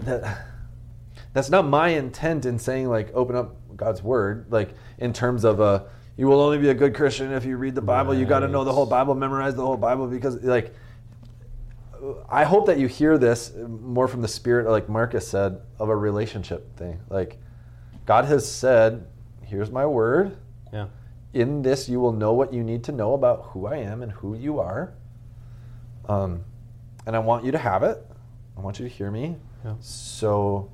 that 0.00 0.46
that's 1.34 1.50
not 1.50 1.66
my 1.66 1.88
intent 1.88 2.46
in 2.46 2.58
saying 2.58 2.88
like 2.88 3.12
open 3.14 3.36
up 3.36 3.54
God's 3.76 4.02
word 4.02 4.46
like 4.50 4.70
in 4.98 5.12
terms 5.12 5.44
of 5.44 5.60
uh 5.60 5.84
you 6.16 6.26
will 6.26 6.40
only 6.40 6.58
be 6.58 6.70
a 6.70 6.74
good 6.74 6.94
Christian 6.94 7.32
if 7.32 7.44
you 7.44 7.56
read 7.56 7.74
the 7.74 7.82
Bible. 7.82 8.14
You 8.14 8.24
got 8.26 8.40
to 8.40 8.48
know 8.48 8.64
the 8.64 8.72
whole 8.72 8.86
Bible, 8.86 9.14
memorize 9.14 9.54
the 9.54 9.64
whole 9.64 9.76
Bible 9.76 10.06
because 10.06 10.42
like 10.42 10.74
I 12.28 12.44
hope 12.44 12.66
that 12.66 12.78
you 12.78 12.88
hear 12.88 13.16
this 13.16 13.52
more 13.54 14.08
from 14.08 14.22
the 14.22 14.28
spirit 14.28 14.68
like 14.68 14.88
Marcus 14.88 15.26
said 15.26 15.60
of 15.78 15.88
a 15.88 15.96
relationship 15.96 16.76
thing. 16.76 17.00
Like 17.08 17.38
God 18.06 18.24
has 18.24 18.50
said, 18.50 19.06
here's 19.42 19.70
my 19.70 19.86
word. 19.86 20.36
Yeah. 20.72 20.86
In 21.32 21.62
this, 21.62 21.88
you 21.88 22.00
will 22.00 22.12
know 22.12 22.32
what 22.32 22.52
you 22.52 22.62
need 22.64 22.84
to 22.84 22.92
know 22.92 23.14
about 23.14 23.50
who 23.50 23.66
I 23.66 23.76
am 23.76 24.02
and 24.02 24.12
who 24.12 24.34
you 24.34 24.58
are. 24.58 24.92
Um, 26.08 26.44
and 27.06 27.14
I 27.14 27.20
want 27.20 27.44
you 27.44 27.52
to 27.52 27.58
have 27.58 27.82
it. 27.82 28.04
I 28.56 28.60
want 28.60 28.78
you 28.78 28.88
to 28.88 28.92
hear 28.94 29.10
me. 29.10 29.36
Yeah. 29.64 29.74
So, 29.80 30.70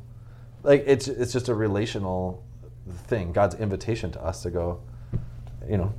like, 0.63 0.85
it's 0.87 1.09
it's 1.09 1.33
just 1.33 1.49
a 1.49 1.55
relational 1.55 2.43
thing. 3.07 3.33
God's 3.33 3.55
invitation 3.55 4.11
to 4.13 4.25
us 4.25 4.43
to 4.43 4.51
go, 4.51 4.81
you 5.69 5.77
know, 5.77 5.93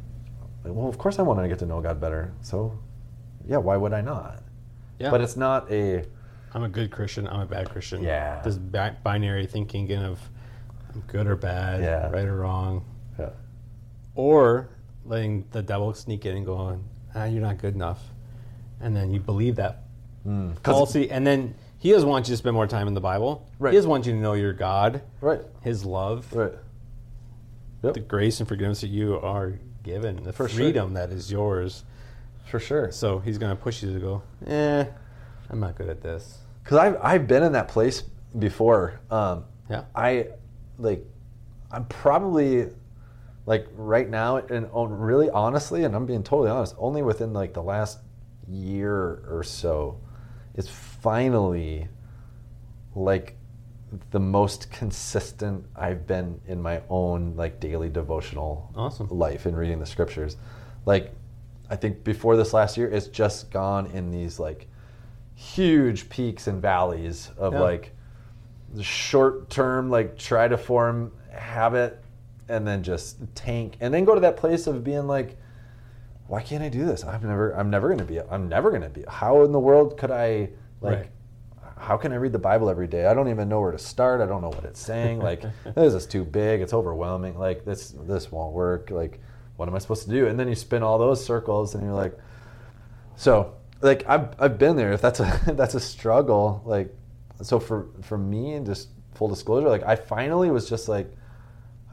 well, 0.63 0.89
of 0.89 0.97
course 0.97 1.19
I 1.19 1.21
want 1.21 1.39
to 1.39 1.47
get 1.47 1.59
to 1.59 1.65
know 1.65 1.79
God 1.81 2.01
better. 2.01 2.33
So, 2.41 2.77
yeah, 3.47 3.57
why 3.57 3.77
would 3.77 3.93
I 3.93 4.01
not? 4.01 4.43
Yeah. 4.99 5.09
But 5.12 5.21
it's 5.21 5.38
not 5.38 5.71
a 5.71 6.05
I'm 6.53 6.63
a 6.63 6.69
good 6.69 6.91
Christian. 6.91 7.27
I'm 7.27 7.39
a 7.41 7.45
bad 7.45 7.69
Christian. 7.69 8.01
Yeah. 8.03 8.41
This 8.41 8.57
bi- 8.57 8.95
binary 9.03 9.45
thinking 9.45 9.85
again 9.85 10.03
of 10.03 10.19
I'm 10.93 11.01
good 11.07 11.27
or 11.27 11.35
bad, 11.35 11.81
Yeah. 11.81 12.09
right 12.09 12.25
or 12.25 12.35
wrong, 12.38 12.83
yeah, 13.19 13.29
or 14.15 14.69
letting 15.05 15.45
the 15.51 15.62
devil 15.62 15.93
sneak 15.93 16.25
in 16.25 16.38
and 16.38 16.45
going, 16.45 16.83
ah, 17.15 17.25
you're 17.25 17.41
not 17.41 17.59
good 17.59 17.75
enough, 17.75 18.01
and 18.81 18.95
then 18.95 19.12
you 19.12 19.19
believe 19.19 19.55
that 19.57 19.83
Mm. 20.27 20.55
'Cause- 20.63 20.73
falsely, 20.75 21.09
and 21.12 21.25
then 21.25 21.53
he 21.77 21.91
doesn't 21.91 22.09
want 22.09 22.27
you 22.27 22.33
to 22.33 22.38
spend 22.38 22.53
more 22.55 22.67
time 22.67 22.88
in 22.88 22.93
the 22.95 22.99
Bible. 23.01 23.47
Right. 23.59 23.71
He 23.71 23.77
doesn't 23.77 23.89
want 23.89 24.05
you 24.05 24.12
to 24.13 24.19
know 24.19 24.33
your 24.33 24.51
God, 24.53 25.01
right, 25.21 25.41
His 25.62 25.85
love, 25.85 26.33
right. 26.33 26.53
Yep. 27.83 27.93
the 27.93 27.99
grace 28.01 28.39
and 28.39 28.49
forgiveness 28.49 28.81
that 28.81 28.88
you 28.89 29.17
are 29.19 29.53
given, 29.83 30.23
the 30.23 30.33
For 30.33 30.49
sure. 30.49 30.57
freedom 30.57 30.93
that 30.95 31.12
is 31.12 31.31
yours. 31.31 31.85
For 32.49 32.59
sure. 32.59 32.91
So 32.91 33.19
he's 33.19 33.38
going 33.38 33.55
to 33.55 33.62
push 33.62 33.83
you 33.83 33.93
to 33.93 33.99
go, 33.99 34.21
eh, 34.47 34.85
I'm 35.49 35.59
not 35.59 35.75
good 35.75 35.89
at 35.89 36.01
this. 36.01 36.39
because 36.63 36.77
I've 36.77 36.97
I've 37.01 37.27
been 37.27 37.43
in 37.43 37.51
that 37.53 37.67
place 37.67 38.03
before. 38.38 38.99
Um, 39.12 39.45
Yeah. 39.69 39.83
I 39.95 40.27
like 40.77 41.03
I'm 41.71 41.85
probably 41.85 42.67
like 43.45 43.67
right 43.75 44.09
now 44.09 44.38
and 44.38 44.67
on- 44.71 44.91
really 44.91 45.29
honestly, 45.29 45.83
and 45.83 45.95
I'm 45.95 46.05
being 46.05 46.23
totally 46.23 46.49
honest, 46.49 46.75
only 46.77 47.01
within 47.03 47.33
like 47.33 47.53
the 47.53 47.63
last 47.63 47.99
year 48.47 49.23
or 49.29 49.43
so, 49.43 49.99
it's 50.55 50.69
finally 50.69 51.88
like 52.95 53.35
the 54.12 54.19
most 54.19 54.71
consistent 54.71 55.65
I've 55.75 56.05
been 56.05 56.39
in 56.47 56.62
my 56.62 56.81
own 56.89 57.35
like 57.35 57.59
daily 57.59 57.89
devotional 57.89 58.71
Awesome. 58.75 59.07
life 59.09 59.45
in 59.47 59.55
reading 59.55 59.79
the 59.79 59.85
scriptures. 59.85 60.38
Like 60.85 61.13
I 61.69 61.75
think 61.75 62.03
before 62.03 62.36
this 62.36 62.53
last 62.53 62.77
year, 62.77 62.89
it's 62.89 63.08
just 63.08 63.51
gone 63.51 63.88
in 63.88 64.12
these 64.12 64.39
like 64.39 64.67
huge 65.36 66.10
peaks 66.10 66.47
and 66.47 66.62
valleys 66.62 67.29
of 67.38 67.53
Yeah. 67.53 67.60
like 67.60 67.91
short 68.82 69.49
term, 69.49 69.89
like 69.89 70.17
try 70.17 70.47
to 70.47 70.58
form 70.58 71.12
habit 71.32 72.03
and 72.47 72.65
then 72.67 72.84
just 72.84 73.17
tank 73.36 73.77
and 73.79 73.93
then 73.93 74.05
go 74.05 74.15
to 74.15 74.21
that 74.21 74.38
place 74.38 74.67
of 74.67 74.84
being 74.84 75.08
like, 75.08 75.38
why 76.27 76.41
can't 76.41 76.63
I 76.63 76.69
do 76.69 76.86
this? 76.86 77.03
I'm 77.03 77.21
never, 77.23 77.51
I'm 77.51 77.69
never 77.69 77.88
going 77.88 77.99
to 77.99 78.05
be, 78.05 78.19
I'm 78.19 78.47
never 78.49 78.69
going 78.69 78.84
to 78.84 78.89
be. 78.89 79.03
How 79.08 79.43
in 79.43 79.51
the 79.51 79.60
world 79.60 79.97
could 79.97 80.12
I, 80.12 80.49
like, 80.82 80.97
Right. 80.97 81.10
how 81.77 81.97
can 81.97 82.12
I 82.12 82.17
read 82.17 82.34
the 82.34 82.39
Bible 82.39 82.69
every 82.69 82.88
day? 82.88 83.08
I 83.08 83.13
don't 83.15 83.29
even 83.29 83.49
know 83.49 83.60
where 83.62 83.71
to 83.71 83.79
start. 83.79 84.21
I 84.21 84.27
don't 84.27 84.41
know 84.41 84.49
what 84.49 84.63
it's 84.63 84.79
saying. 84.79 85.19
Like, 85.19 85.43
this 85.75 85.93
is 85.95 86.05
too 86.05 86.23
big. 86.23 86.62
It's 86.62 86.73
overwhelming. 86.73 87.38
Like, 87.38 87.65
this, 87.65 87.95
this 88.08 88.32
won't 88.32 88.53
work. 88.53 88.91
Like, 88.91 89.19
what 89.59 89.67
am 89.67 89.75
I 89.75 89.79
supposed 89.79 90.03
to 90.03 90.09
do? 90.09 90.25
And 90.27 90.39
then 90.39 90.47
you 90.47 90.55
spin 90.55 90.83
all 90.83 90.97
those 90.97 91.23
circles 91.23 91.75
and 91.75 91.83
you're 91.83 91.93
like, 91.93 92.17
so, 93.17 93.55
like, 93.81 94.07
I've, 94.07 94.29
I've 94.39 94.57
been 94.57 94.77
there. 94.77 94.93
If 94.93 95.01
that's 95.01 95.19
a, 95.19 95.41
that's 95.47 95.75
a 95.75 95.79
struggle, 95.81 96.63
like, 96.65 96.95
so 97.41 97.59
for, 97.59 97.87
for 98.01 98.17
me, 98.17 98.53
and 98.53 98.65
just 98.65 98.87
full 99.15 99.27
disclosure, 99.27 99.67
like, 99.67 99.83
I 99.83 99.97
finally 99.97 100.49
was 100.49 100.69
just 100.69 100.87
like, 100.87 101.11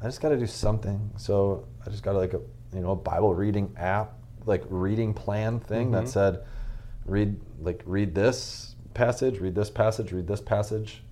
I 0.00 0.04
just 0.04 0.20
got 0.20 0.28
to 0.28 0.36
do 0.38 0.46
something. 0.46 1.10
So 1.16 1.66
I 1.84 1.90
just 1.90 2.04
got 2.04 2.14
like 2.14 2.34
a 2.34 2.40
you 2.72 2.80
know 2.82 2.92
a 2.92 2.96
Bible 2.96 3.34
reading 3.34 3.74
app, 3.78 4.12
like 4.44 4.62
reading 4.68 5.12
plan 5.14 5.58
thing 5.58 5.90
that 5.92 6.04
Mhm. 6.04 6.08
said, 6.08 6.44
read 7.06 7.40
like 7.60 7.82
read 7.86 8.14
this 8.14 8.76
passage, 8.94 9.40
read 9.40 9.54
this 9.54 9.70
passage, 9.70 10.12
read 10.12 10.26
this 10.28 10.40
passage, 10.40 11.02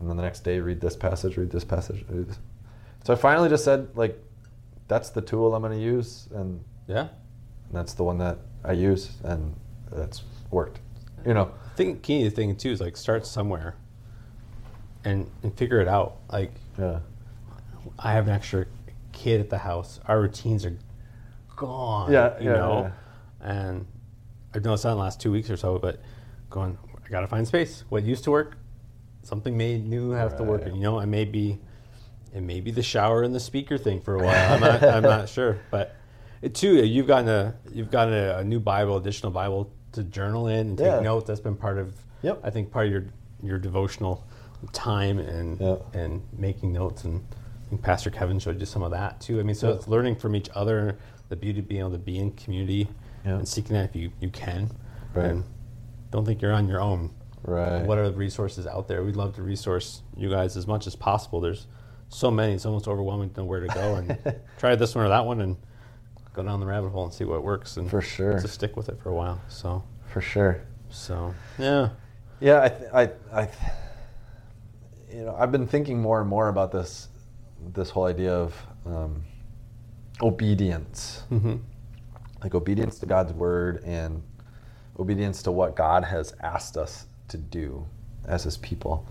and 0.00 0.08
then 0.08 0.16
the 0.16 0.22
next 0.22 0.40
day 0.40 0.58
read 0.58 0.80
this 0.80 0.96
passage, 0.96 1.36
read 1.36 1.50
this 1.50 1.64
passage. 1.64 2.04
Read 2.08 2.28
this. 2.28 2.38
So 3.04 3.12
I 3.12 3.16
finally 3.16 3.48
just 3.50 3.62
said 3.64 3.88
like, 3.94 4.18
that's 4.90 5.10
the 5.10 5.22
tool 5.22 5.54
I'm 5.54 5.62
going 5.62 5.78
to 5.78 5.82
use, 5.82 6.28
and 6.34 6.62
Yeah. 6.88 7.08
that's 7.72 7.94
the 7.94 8.02
one 8.02 8.18
that 8.18 8.38
I 8.64 8.72
use, 8.72 9.12
and 9.22 9.54
that's 9.92 10.24
worked. 10.50 10.80
You 11.24 11.32
know. 11.32 11.52
I 11.72 11.74
think 11.76 12.02
key 12.02 12.28
thing 12.28 12.56
too 12.56 12.72
is 12.72 12.80
like 12.80 12.96
start 12.96 13.24
somewhere 13.24 13.76
and 15.04 15.30
and 15.42 15.56
figure 15.56 15.80
it 15.80 15.88
out. 15.88 16.16
Like 16.30 16.52
Yeah. 16.76 16.98
I 17.98 18.12
have 18.12 18.26
an 18.26 18.34
extra 18.34 18.66
kid 19.12 19.40
at 19.40 19.48
the 19.48 19.58
house. 19.58 20.00
Our 20.06 20.20
routines 20.20 20.66
are 20.66 20.76
gone. 21.56 22.10
Yeah, 22.12 22.36
you 22.38 22.50
yeah, 22.50 22.56
know. 22.56 22.92
And 23.40 23.86
I've 24.52 24.64
noticed 24.64 24.82
that 24.82 24.90
in 24.90 24.96
the 24.96 25.02
last 25.02 25.20
two 25.20 25.30
weeks 25.32 25.48
or 25.48 25.56
so. 25.56 25.78
But 25.78 26.00
going, 26.50 26.76
I 27.06 27.08
got 27.08 27.20
to 27.20 27.28
find 27.28 27.46
space. 27.46 27.84
What 27.88 28.02
used 28.02 28.24
to 28.24 28.30
work, 28.32 28.56
something 29.22 29.56
may 29.56 29.78
new 29.78 30.10
have 30.10 30.36
to 30.38 30.42
work. 30.42 30.66
And 30.66 30.74
you 30.76 30.82
know, 30.82 30.98
I 30.98 31.06
may 31.06 31.24
be, 31.24 31.58
it 32.32 32.42
maybe 32.42 32.70
the 32.70 32.82
shower 32.82 33.22
and 33.22 33.34
the 33.34 33.40
speaker 33.40 33.76
thing 33.78 34.00
for 34.00 34.14
a 34.16 34.22
while. 34.24 34.52
I'm 34.54 34.60
not, 34.60 34.82
I'm 34.82 35.02
not 35.02 35.28
sure. 35.28 35.58
But 35.70 35.96
it 36.42 36.54
too, 36.54 36.78
uh, 36.78 36.82
you've 36.82 37.06
gotten 37.06 37.28
a, 37.28 37.54
you've 37.72 37.90
gotten 37.90 38.14
a, 38.14 38.38
a 38.38 38.44
new 38.44 38.60
Bible, 38.60 38.96
additional 38.96 39.32
Bible 39.32 39.72
to 39.92 40.04
journal 40.04 40.46
in 40.48 40.68
and 40.68 40.78
take 40.78 40.86
Yeah. 40.86 41.00
notes. 41.00 41.26
That's 41.26 41.40
been 41.40 41.56
part 41.56 41.78
of, 41.78 41.94
Yep. 42.22 42.40
I 42.44 42.50
think, 42.50 42.70
part 42.70 42.86
of 42.86 42.92
your 42.92 43.04
your 43.42 43.58
devotional 43.58 44.24
time 44.72 45.18
and 45.18 45.58
Yeah. 45.60 45.76
and 45.94 46.22
making 46.36 46.72
notes 46.74 47.04
and 47.04 47.22
I 47.66 47.70
think 47.70 47.82
Pastor 47.82 48.10
Kevin 48.10 48.38
showed 48.38 48.60
you 48.60 48.66
some 48.66 48.82
of 48.82 48.90
that 48.90 49.20
too. 49.20 49.40
I 49.40 49.42
mean, 49.42 49.54
so 49.54 49.68
Yeah. 49.70 49.74
it's 49.76 49.88
learning 49.88 50.16
from 50.16 50.36
each 50.36 50.50
other, 50.54 50.98
the 51.30 51.36
beauty 51.36 51.60
of 51.60 51.68
being 51.68 51.80
able 51.80 51.92
to 51.92 51.98
be 51.98 52.18
in 52.18 52.32
community 52.32 52.88
and 53.24 53.46
seeking 53.48 53.74
that 53.74 53.90
if 53.90 53.96
you, 53.96 54.10
you 54.20 54.28
can. 54.28 54.70
Right. 55.14 55.30
And 55.30 55.44
don't 56.10 56.24
think 56.26 56.42
you're 56.42 56.52
on 56.52 56.68
your 56.68 56.80
own. 56.80 57.10
Right. 57.42 57.84
What 57.86 57.96
are 57.98 58.10
the 58.10 58.16
resources 58.16 58.66
out 58.66 58.86
there? 58.88 59.02
We'd 59.04 59.16
love 59.16 59.34
to 59.36 59.42
resource 59.42 60.02
you 60.16 60.28
guys 60.28 60.56
as 60.56 60.66
much 60.66 60.86
as 60.86 60.94
possible. 60.96 61.40
There's 61.40 61.66
so 62.10 62.30
many, 62.30 62.52
it's 62.54 62.66
almost 62.66 62.86
overwhelming 62.88 63.30
to 63.30 63.40
know 63.40 63.46
where 63.46 63.60
to 63.60 63.68
go 63.68 63.94
and 63.94 64.18
try 64.58 64.74
this 64.74 64.94
one 64.94 65.06
or 65.06 65.08
that 65.08 65.24
one 65.24 65.40
and 65.40 65.56
go 66.34 66.42
down 66.42 66.60
the 66.60 66.66
rabbit 66.66 66.90
hole 66.90 67.04
and 67.04 67.12
see 67.12 67.24
what 67.24 67.42
works 67.42 67.76
and 67.76 67.88
For 67.90 68.02
sure. 68.02 68.38
just 68.40 68.54
stick 68.54 68.76
with 68.76 68.88
it 68.88 69.00
for 69.00 69.08
a 69.10 69.14
while. 69.14 69.40
So 69.48 69.82
For 70.08 70.20
sure. 70.20 70.60
so 70.90 71.34
yeah. 71.58 71.88
Yeah, 72.40 72.62
I, 72.62 72.68
th- 72.68 72.90
I, 72.92 73.02
I, 73.42 73.44
th- 73.46 73.58
you 75.14 75.24
know, 75.24 75.36
I've 75.38 75.52
been 75.52 75.66
thinking 75.66 76.00
more 76.00 76.20
and 76.20 76.28
more 76.28 76.48
about 76.48 76.70
this, 76.72 77.08
this 77.74 77.90
whole 77.90 78.04
idea 78.06 78.32
of 78.34 78.54
um, 78.86 79.22
obedience, 80.22 81.22
Mm-hmm. 81.30 81.56
like 82.42 82.54
obedience 82.54 82.98
to 83.00 83.06
God's 83.06 83.32
word 83.32 83.82
and 83.84 84.22
obedience 84.98 85.42
to 85.44 85.52
what 85.52 85.76
God 85.76 86.04
has 86.04 86.34
asked 86.40 86.76
us 86.76 87.06
to 87.28 87.36
do 87.36 87.86
as 88.26 88.42
His 88.44 88.56
people. 88.58 89.06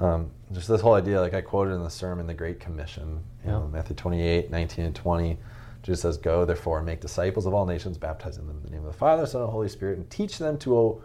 Um, 0.00 0.30
just 0.52 0.66
this 0.66 0.80
whole 0.80 0.94
idea, 0.94 1.20
like 1.20 1.34
I 1.34 1.42
quoted 1.42 1.72
in 1.72 1.82
the 1.84 1.90
sermon, 1.90 2.26
the 2.26 2.34
Great 2.34 2.58
Commission, 2.58 3.22
you 3.44 3.50
know, 3.50 3.68
Matthew 3.70 3.94
28, 3.94 4.50
19 4.50 4.84
and 4.86 4.94
20. 4.96 5.38
Jesus 5.82 6.02
says, 6.02 6.16
Go, 6.16 6.44
therefore, 6.44 6.78
and 6.78 6.86
make 6.86 7.00
disciples 7.00 7.46
of 7.46 7.54
all 7.54 7.66
nations, 7.66 7.98
baptizing 7.98 8.46
them 8.46 8.56
in 8.56 8.62
the 8.62 8.70
name 8.70 8.84
of 8.84 8.92
the 8.92 8.98
Father, 8.98 9.26
Son, 9.26 9.42
and 9.42 9.50
Holy 9.50 9.68
Spirit, 9.68 9.98
and 9.98 10.08
teach 10.10 10.38
them 10.38 10.58
to 10.58 10.76
o- 10.76 11.02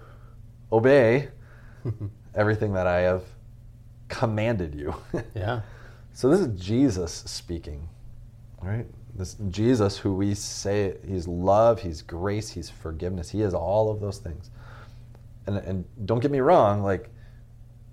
obey 0.71 1.29
everything 2.35 2.73
that 2.73 2.87
I 2.87 3.01
have 3.01 3.23
commanded 4.07 4.75
you. 4.75 4.95
Yeah. 5.35 5.61
so 6.13 6.29
this 6.29 6.39
is 6.39 6.59
Jesus 6.59 7.11
speaking, 7.25 7.87
right? 8.61 8.85
This 9.15 9.35
Jesus 9.49 9.97
who 9.97 10.13
we 10.13 10.33
say 10.33 10.95
he's 11.07 11.27
love, 11.27 11.81
he's 11.81 12.01
grace, 12.01 12.49
he's 12.49 12.69
forgiveness. 12.69 13.29
He 13.29 13.41
is 13.41 13.53
all 13.53 13.89
of 13.89 14.01
those 14.01 14.17
things. 14.17 14.49
And, 15.47 15.57
and 15.57 15.85
don't 16.05 16.19
get 16.19 16.31
me 16.31 16.39
wrong, 16.39 16.83
like 16.83 17.09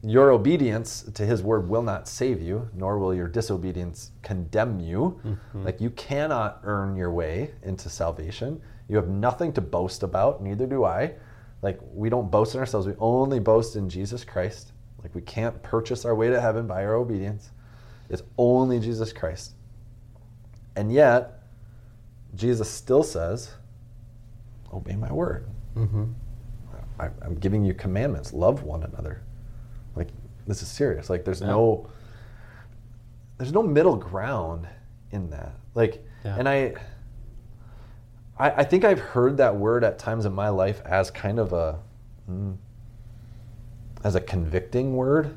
your 0.05 0.33
obedience 0.33 1.03
to 1.15 1.25
his 1.25 1.43
word 1.43 1.69
will 1.69 1.83
not 1.83 2.09
save 2.09 2.43
you, 2.43 2.69
nor 2.75 2.99
will 2.99 3.15
your 3.15 3.29
disobedience 3.29 4.11
condemn 4.23 4.81
you. 4.81 5.21
Like 5.55 5.81
you 5.81 5.91
cannot 5.91 6.61
earn 6.65 6.97
your 6.97 7.13
way 7.13 7.53
into 7.63 7.89
salvation. 7.89 8.61
You 8.89 8.97
have 8.97 9.09
nothing 9.09 9.53
to 9.55 9.61
boast 9.61 10.03
about, 10.03 10.43
neither 10.43 10.67
do 10.67 10.85
I. 10.85 11.15
Like 11.63 11.79
we 11.95 12.09
don't 12.09 12.31
boast 12.31 12.55
in 12.55 12.61
ourselves, 12.61 12.87
we 12.87 12.95
only 12.99 13.39
boast 13.39 13.77
in 13.77 13.89
Jesus 13.89 14.25
Christ. 14.25 14.73
Like 15.03 15.15
we 15.15 15.23
can't 15.23 15.63
purchase 15.63 16.05
our 16.05 16.15
way 16.15 16.31
to 16.31 16.41
heaven 16.41 16.67
by 16.67 16.85
our 16.85 16.95
obedience. 16.95 17.51
It's 18.11 18.23
only 18.37 18.81
Jesus 18.81 19.13
Christ. 19.13 19.55
And 20.75 20.93
yet, 20.93 21.43
Jesus 22.35 22.69
still 22.69 23.03
says, 23.03 23.53
Obey 24.73 24.97
my 24.97 25.13
word. 25.13 25.47
Mm-hmm. 25.77 26.05
I, 26.99 27.11
I'm 27.23 27.35
giving 27.37 27.65
you 27.65 27.75
commandments. 27.75 28.33
Love 28.33 28.63
one 28.63 28.83
another. 28.83 29.23
Like 29.97 30.09
this 30.47 30.63
is 30.63 30.69
serious. 30.69 31.09
Like 31.11 31.25
there's 31.25 31.41
Yeah. 31.41 31.49
no 31.49 31.89
there's 33.39 33.53
no 33.53 33.63
middle 33.63 33.97
ground 33.97 34.67
in 35.11 35.31
that. 35.31 35.53
Like 35.75 36.05
Yeah. 36.25 36.37
and 36.39 36.49
I, 36.49 36.75
I 38.39 38.51
I 38.51 38.65
think 38.65 38.85
I've 38.85 39.01
heard 39.01 39.37
that 39.39 39.57
word 39.57 39.85
at 39.85 39.99
times 39.99 40.25
in 40.27 40.33
my 40.33 40.49
life 40.49 40.81
as 40.85 41.11
kind 41.11 41.39
of 41.39 41.53
a 41.53 41.79
mm, 42.31 42.57
as 44.05 44.15
a 44.15 44.21
convicting 44.21 44.97
word, 44.97 45.37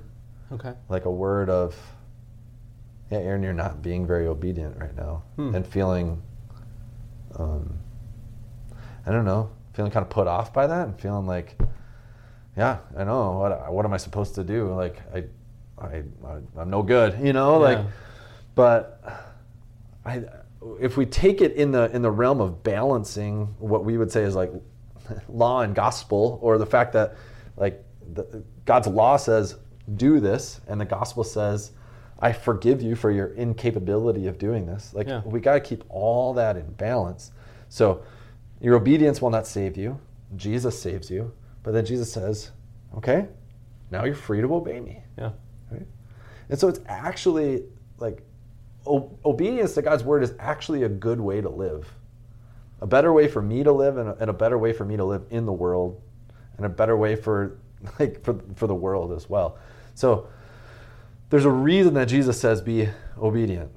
Okay. 0.52 0.74
like 0.90 1.06
a 1.06 1.12
word 1.12 1.50
of 1.50 1.76
yeah, 3.12 3.20
Aaron, 3.20 3.44
you're 3.44 3.54
not 3.54 3.84
being 3.84 4.08
very 4.08 4.26
obedient 4.26 4.76
right 4.80 4.96
now, 4.96 5.22
Hmm. 5.36 5.54
and 5.54 5.66
feeling, 5.68 6.24
um, 7.38 7.78
I 9.06 9.12
don't 9.12 9.26
know, 9.26 9.52
feeling 9.74 9.92
kind 9.92 10.04
of 10.04 10.10
put 10.10 10.26
off 10.26 10.52
by 10.52 10.66
that, 10.66 10.88
and 10.88 11.00
feeling 11.00 11.28
like, 11.28 11.56
yeah, 12.58 12.80
I 12.98 13.04
know 13.04 13.32
what 13.40 13.74
what 13.74 13.86
am 13.86 13.94
I 13.94 13.98
supposed 13.98 14.36
to 14.36 14.44
do? 14.44 14.74
Like 14.74 15.02
I, 15.14 15.24
I, 15.78 16.04
I 16.26 16.62
am 16.62 16.70
no 16.70 16.82
good, 16.84 17.20
you 17.26 17.34
know, 17.34 17.60
like, 17.60 17.80
but 18.56 19.02
I, 20.06 20.24
if 20.80 20.98
we 20.98 21.06
take 21.06 21.42
it 21.42 21.54
in 21.54 21.72
the 21.72 21.94
in 21.96 22.02
the 22.02 22.12
realm 22.12 22.40
of 22.42 22.64
balancing 22.64 23.56
what 23.60 23.84
we 23.84 23.98
would 23.98 24.12
say 24.12 24.24
is 24.24 24.36
like 24.36 24.52
law 25.30 25.62
and 25.62 25.76
gospel, 25.76 26.40
or 26.42 26.58
the 26.58 26.66
fact 26.66 26.94
that 26.94 27.16
like 27.58 27.84
the, 28.14 28.44
God's 28.66 28.88
law 28.88 29.18
says 29.18 29.56
do 29.96 30.20
this, 30.20 30.62
and 30.68 30.80
the 30.80 30.86
gospel 30.86 31.24
says 31.24 31.72
I 32.20 32.32
forgive 32.32 32.82
you 32.82 32.96
for 32.96 33.12
your 33.12 33.28
incapability 33.28 34.28
of 34.28 34.38
doing 34.38 34.66
this. 34.66 34.94
Like 34.94 35.08
Yeah. 35.08 35.22
we 35.26 35.40
got 35.42 35.56
to 35.56 35.60
keep 35.60 35.84
all 35.90 36.34
that 36.36 36.56
in 36.56 36.72
balance. 36.74 37.32
So 37.68 38.04
your 38.62 38.76
obedience 38.76 39.22
will 39.22 39.30
not 39.30 39.46
save 39.46 39.76
you. 39.76 40.00
Jesus 40.38 40.82
saves 40.82 41.12
you, 41.12 41.34
but 41.66 41.74
then 41.74 41.84
Jesus 41.84 42.14
says, 42.14 42.52
"Okay, 42.96 43.28
now 43.90 44.06
you're 44.06 44.14
free 44.14 44.40
to 44.40 44.54
obey 44.54 44.80
me." 44.80 45.02
Yeah. 45.18 45.32
right? 45.72 45.86
And 46.50 46.60
so 46.60 46.68
it's 46.68 46.80
actually 46.86 47.64
like 47.98 48.22
o- 48.86 49.18
obedience 49.26 49.74
to 49.74 49.82
God's 49.82 50.04
word 50.04 50.22
is 50.22 50.36
actually 50.38 50.84
a 50.84 50.90
good 50.90 51.20
way 51.20 51.42
to 51.42 51.50
live. 51.50 51.92
A 52.82 52.86
better 52.88 53.12
way 53.12 53.28
for 53.28 53.42
me 53.42 53.64
to 53.64 53.72
live 53.72 53.98
and 53.98 54.10
a, 54.10 54.18
and 54.20 54.30
a 54.30 54.34
better 54.34 54.60
way 54.60 54.74
for 54.74 54.86
me 54.86 54.96
to 54.96 55.04
live 55.04 55.24
in 55.32 55.48
the 55.48 55.54
world 55.54 56.00
and 56.58 56.68
a 56.68 56.70
better 56.70 56.96
way 56.96 57.16
for 57.16 57.58
like 58.00 58.24
for, 58.24 58.40
for 58.56 58.68
the 58.68 58.76
world 58.76 59.12
as 59.12 59.28
well. 59.28 59.58
So 59.96 60.28
there's 61.32 61.46
a 61.46 61.52
reason 61.52 61.96
that 61.96 62.06
Jesus 62.08 62.40
says 62.40 62.62
be 62.62 62.90
obedient. 63.18 63.72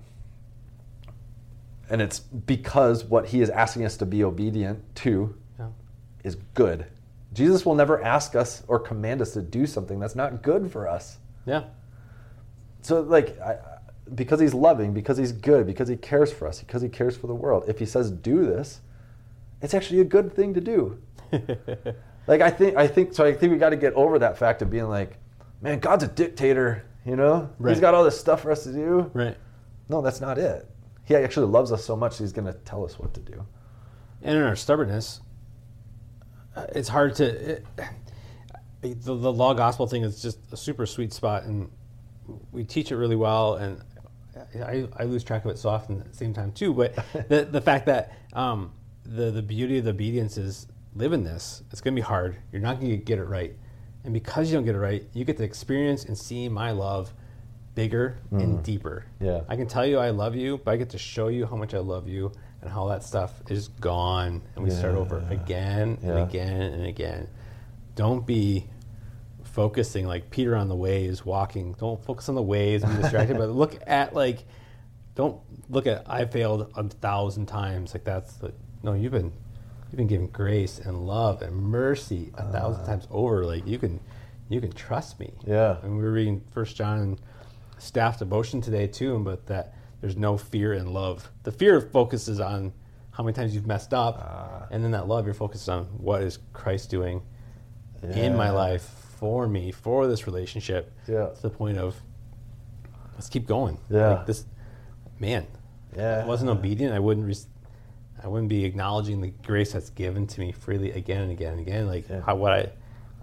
And 1.89 2.03
it's 2.03 2.19
because 2.21 3.03
what 3.05 3.29
he 3.29 3.41
is 3.41 3.49
asking 3.49 3.87
us 3.87 3.97
to 3.97 4.05
be 4.05 4.23
obedient 4.23 4.95
to 4.97 5.35
Yeah. 5.59 5.69
is 6.23 6.35
good. 6.53 6.85
Jesus 7.33 7.65
will 7.67 7.75
never 7.75 8.03
ask 8.03 8.35
us 8.35 8.63
or 8.69 8.79
command 8.79 9.21
us 9.21 9.33
to 9.33 9.43
do 9.43 9.67
something 9.67 9.99
that's 10.01 10.15
not 10.17 10.43
good 10.43 10.71
for 10.73 10.89
us 10.89 11.19
Yeah. 11.47 11.65
so 12.83 13.01
like 13.01 13.39
I, 13.41 13.59
because 14.15 14.41
he's 14.41 14.55
loving 14.55 14.95
because 14.95 15.19
he's 15.19 15.33
good 15.33 15.67
because 15.67 15.89
he 15.89 15.97
cares 15.97 16.33
for 16.33 16.49
us 16.49 16.61
because 16.61 16.81
he 16.83 16.89
cares 16.89 17.17
for 17.17 17.27
the 17.27 17.35
world 17.35 17.65
if 17.69 17.79
he 17.79 17.85
says 17.87 18.11
do 18.11 18.45
this 18.47 18.81
it's 19.61 19.75
actually 19.75 20.01
a 20.01 20.05
good 20.05 20.33
thing 20.33 20.55
to 20.55 20.61
do 20.61 20.99
like 22.27 22.41
i 22.41 22.51
think 22.51 22.77
i 22.77 22.87
think 22.87 23.13
so 23.15 23.25
i 23.25 23.33
think 23.35 23.53
we 23.53 23.59
got 23.59 23.71
to 23.71 23.77
get 23.77 23.93
over 23.95 24.19
that 24.19 24.39
fact 24.39 24.63
of 24.63 24.71
being 24.71 24.89
like 24.89 25.19
man 25.61 25.79
god's 25.79 26.05
a 26.05 26.09
dictator 26.09 26.85
You 27.05 27.17
know, 27.17 27.49
Right. 27.59 27.71
he's 27.73 27.81
got 27.81 27.95
all 27.95 28.05
this 28.05 28.21
stuff 28.21 28.43
for 28.43 28.51
us 28.53 28.65
to 28.65 28.73
do. 28.73 29.11
Right. 29.15 29.35
No, 29.89 30.03
that's 30.03 30.21
not 30.21 30.37
it. 30.37 30.69
He 31.05 31.15
actually 31.17 31.47
loves 31.47 31.73
us 31.73 31.83
so 31.83 31.97
much, 31.97 32.19
he's 32.19 32.33
going 32.35 32.53
to 32.53 32.59
tell 32.67 32.85
us 32.85 32.99
what 32.99 33.15
to 33.15 33.21
do. 33.21 33.47
And 34.21 34.37
in 34.37 34.43
our 34.43 34.57
stubbornness, 34.57 35.21
it's 36.75 36.89
hard 36.89 37.15
to. 37.17 37.53
It, 37.53 37.67
the, 38.81 39.15
the 39.15 39.33
law 39.33 39.55
gospel 39.55 39.87
thing 39.87 40.05
is 40.05 40.23
just 40.23 40.39
a 40.53 40.57
super 40.57 40.87
sweet 40.87 41.13
spot, 41.13 41.45
and 41.45 41.71
we 42.53 42.65
teach 42.65 42.93
it 42.93 42.97
really 42.97 43.17
well. 43.17 43.55
And 43.55 43.83
I, 44.63 44.87
I 44.97 45.05
lose 45.05 45.25
track 45.25 45.45
of 45.45 45.51
it 45.51 45.59
so 45.59 45.69
often 45.69 46.01
at 46.01 46.11
the 46.11 46.17
same 46.17 46.33
time 46.33 46.53
too. 46.53 46.73
But 46.73 46.95
the 47.29 47.45
the 47.45 47.61
fact 47.61 47.87
that 47.87 48.13
um, 48.33 48.73
the 49.05 49.31
the 49.31 49.43
beauty 49.43 49.79
of 49.79 49.85
the 49.85 49.91
obedience 49.91 50.37
is 50.37 50.67
live 50.95 51.13
in 51.13 51.25
this. 51.25 51.63
It's 51.71 51.81
going 51.81 51.95
to 51.95 52.01
be 52.01 52.07
hard. 52.07 52.37
You're 52.53 52.63
not 52.63 52.81
going 52.81 52.91
to 52.91 52.97
get 52.97 53.19
it 53.19 53.25
right, 53.25 53.55
and 54.05 54.15
because 54.15 54.51
you 54.51 54.57
don't 54.57 54.65
get 54.65 54.75
it 54.75 54.81
right, 54.81 55.05
you 55.13 55.25
get 55.25 55.37
to 55.39 55.45
experience 55.45 56.05
and 56.05 56.17
see 56.17 56.49
my 56.49 56.71
love 56.71 57.13
bigger 57.75 58.19
and 58.33 58.65
deeper. 58.65 59.05
Yeah. 59.21 59.43
I 59.49 59.55
can 59.55 59.69
tell 59.69 59.87
you 59.87 59.99
I 59.99 60.11
love 60.11 60.35
you, 60.35 60.59
but 60.65 60.73
I 60.73 60.77
get 60.77 60.91
to 60.91 60.99
show 60.99 61.29
you 61.29 61.47
how 61.47 61.55
much 61.55 61.75
I 61.75 61.79
love 61.79 62.09
you 62.09 62.33
and 62.61 62.71
how 62.71 62.89
that 62.89 63.03
stuff 63.05 63.33
is 63.49 63.69
gone, 63.69 64.43
and 64.55 64.65
we 64.65 64.71
start 64.71 64.95
over 64.95 65.25
Yeah. 65.29 65.37
again 65.37 65.99
and 66.03 66.19
again 66.19 66.61
and 66.63 66.87
again. 66.87 67.29
Don't 67.95 68.27
be 68.27 68.67
focusing 69.45 70.07
like 70.07 70.31
Peter 70.31 70.55
on 70.57 70.69
the 70.69 70.75
waves, 70.77 71.25
walking. 71.25 71.73
Don't 71.79 72.03
focus 72.05 72.29
on 72.29 72.35
the 72.35 72.43
waves 72.43 72.83
and 72.83 72.97
be 72.97 73.03
distracted, 73.03 73.37
but 73.39 73.51
look 73.51 73.79
at 73.87 74.15
like, 74.15 74.45
don't 75.15 75.41
look 75.69 75.87
at 75.87 76.05
I 76.09 76.25
failed 76.27 76.73
a 76.77 76.85
thousand 76.85 77.47
times. 77.47 77.95
Like 77.95 78.05
that's 78.05 78.35
the 78.35 78.53
no. 78.83 78.95
You've 78.95 79.13
been 79.13 79.33
you've 79.91 79.97
been 79.97 80.07
given 80.07 80.27
grace 80.29 80.79
and 80.79 81.07
love 81.07 81.43
and 81.43 81.57
mercy 81.57 82.31
a 82.37 82.43
uh. 82.43 82.53
thousand 82.53 82.85
times 82.87 83.07
over. 83.11 83.45
Like 83.45 83.67
you 83.67 83.79
can 83.79 84.01
you 84.49 84.61
can 84.61 84.73
trust 84.73 85.19
me. 85.21 85.33
Yeah. 85.47 85.79
And 85.83 85.97
we 85.97 86.03
were 86.03 86.13
reading 86.13 86.43
First 86.53 86.77
John 86.77 87.01
and 87.01 87.21
staff 87.79 88.19
devotion 88.19 88.61
today 88.61 88.87
too, 88.87 89.19
but 89.21 89.47
that 89.47 89.75
there's 90.01 90.17
no 90.17 90.37
fear 90.37 90.73
in 90.75 90.93
love. 90.93 91.31
The 91.43 91.53
fear 91.53 91.81
focuses 91.81 92.41
on 92.41 92.73
how 93.11 93.25
many 93.25 93.35
times 93.35 93.55
you've 93.55 93.67
messed 93.67 93.93
up, 93.93 94.19
Ah. 94.21 94.67
and 94.71 94.83
then 94.85 94.93
that 94.93 95.09
love 95.09 95.25
you're 95.25 95.35
focused 95.35 95.69
on 95.69 95.87
what 95.99 96.23
is 96.23 96.39
Christ 96.53 96.89
doing 96.91 97.23
in 98.03 98.37
my 98.37 98.51
life 98.51 98.83
for 99.19 99.49
me 99.49 99.73
for 99.73 100.07
this 100.07 100.27
relationship. 100.27 100.93
Yeah. 101.09 101.27
To 101.31 101.43
the 101.43 101.51
point 101.51 101.79
of 101.79 101.97
let's 103.15 103.29
keep 103.29 103.47
going. 103.47 103.79
Yeah. 103.91 104.15
Like 104.15 104.27
this 104.27 104.45
man. 105.19 105.47
Yeah. 105.97 106.19
If 106.21 106.25
I 106.25 106.29
wasn't 106.29 106.51
obedient, 106.51 106.95
I 106.95 106.99
wouldn't. 107.01 107.27
Res- 107.27 107.49
I 108.23 108.27
wouldn't 108.29 108.49
be 108.49 108.65
acknowledging 108.65 109.21
the 109.21 109.33
grace 109.45 109.73
that's 109.73 109.91
given 109.91 110.27
to 110.29 110.41
me 110.41 110.51
freely 110.53 110.91
again 110.93 111.23
and 111.23 111.33
again 111.33 111.53
and 111.53 111.61
again. 111.61 111.87
Like 111.87 112.09
Yeah. 112.09 112.21
how 112.21 112.37
would 112.37 112.53
I? 112.53 112.71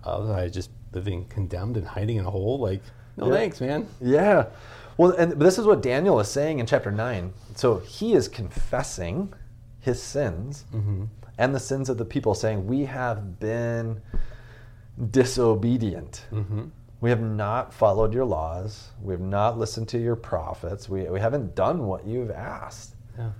Uh, 0.05 0.33
I 0.33 0.47
just 0.49 0.69
living 0.93 1.25
condemned 1.25 1.77
and 1.77 1.85
hiding 1.88 2.17
in 2.17 2.25
a 2.25 2.29
hole. 2.31 2.59
Like 2.59 2.81
no 3.17 3.27
Yeah. 3.27 3.33
thanks, 3.33 3.61
man. 3.61 3.88
Yeah. 4.01 4.47
Well, 4.97 5.12
and 5.12 5.34
this 5.34 5.58
is 5.58 5.65
what 5.65 5.81
Daniel 5.81 6.19
is 6.19 6.27
saying 6.29 6.60
in 6.60 6.65
chapter 6.65 6.91
9. 6.91 7.34
So 7.55 7.79
he 7.79 8.13
is 8.13 8.27
confessing 8.27 9.34
his 9.79 10.01
sins 10.01 10.65
and 11.38 11.53
the 11.53 11.60
sins 11.60 11.89
of 11.89 11.97
the 11.97 12.05
people, 12.05 12.34
saying, 12.34 12.65
We 12.65 12.86
have 12.86 13.39
been 13.39 14.01
disobedient. 15.12 16.25
We 17.01 17.10
have 17.10 17.21
not 17.21 17.73
followed 17.73 18.13
your 18.13 18.25
laws. 18.25 18.89
We 19.01 19.13
have 19.13 19.21
not 19.21 19.60
listened 19.60 19.89
to 19.89 19.97
your 19.99 20.15
prophets. 20.15 20.88
We, 20.89 21.03
we 21.03 21.19
haven't 21.19 21.53
done 21.55 21.86
what 21.86 22.05
you've 22.08 22.31
asked. 22.31 22.95
Yeah. 23.17 23.31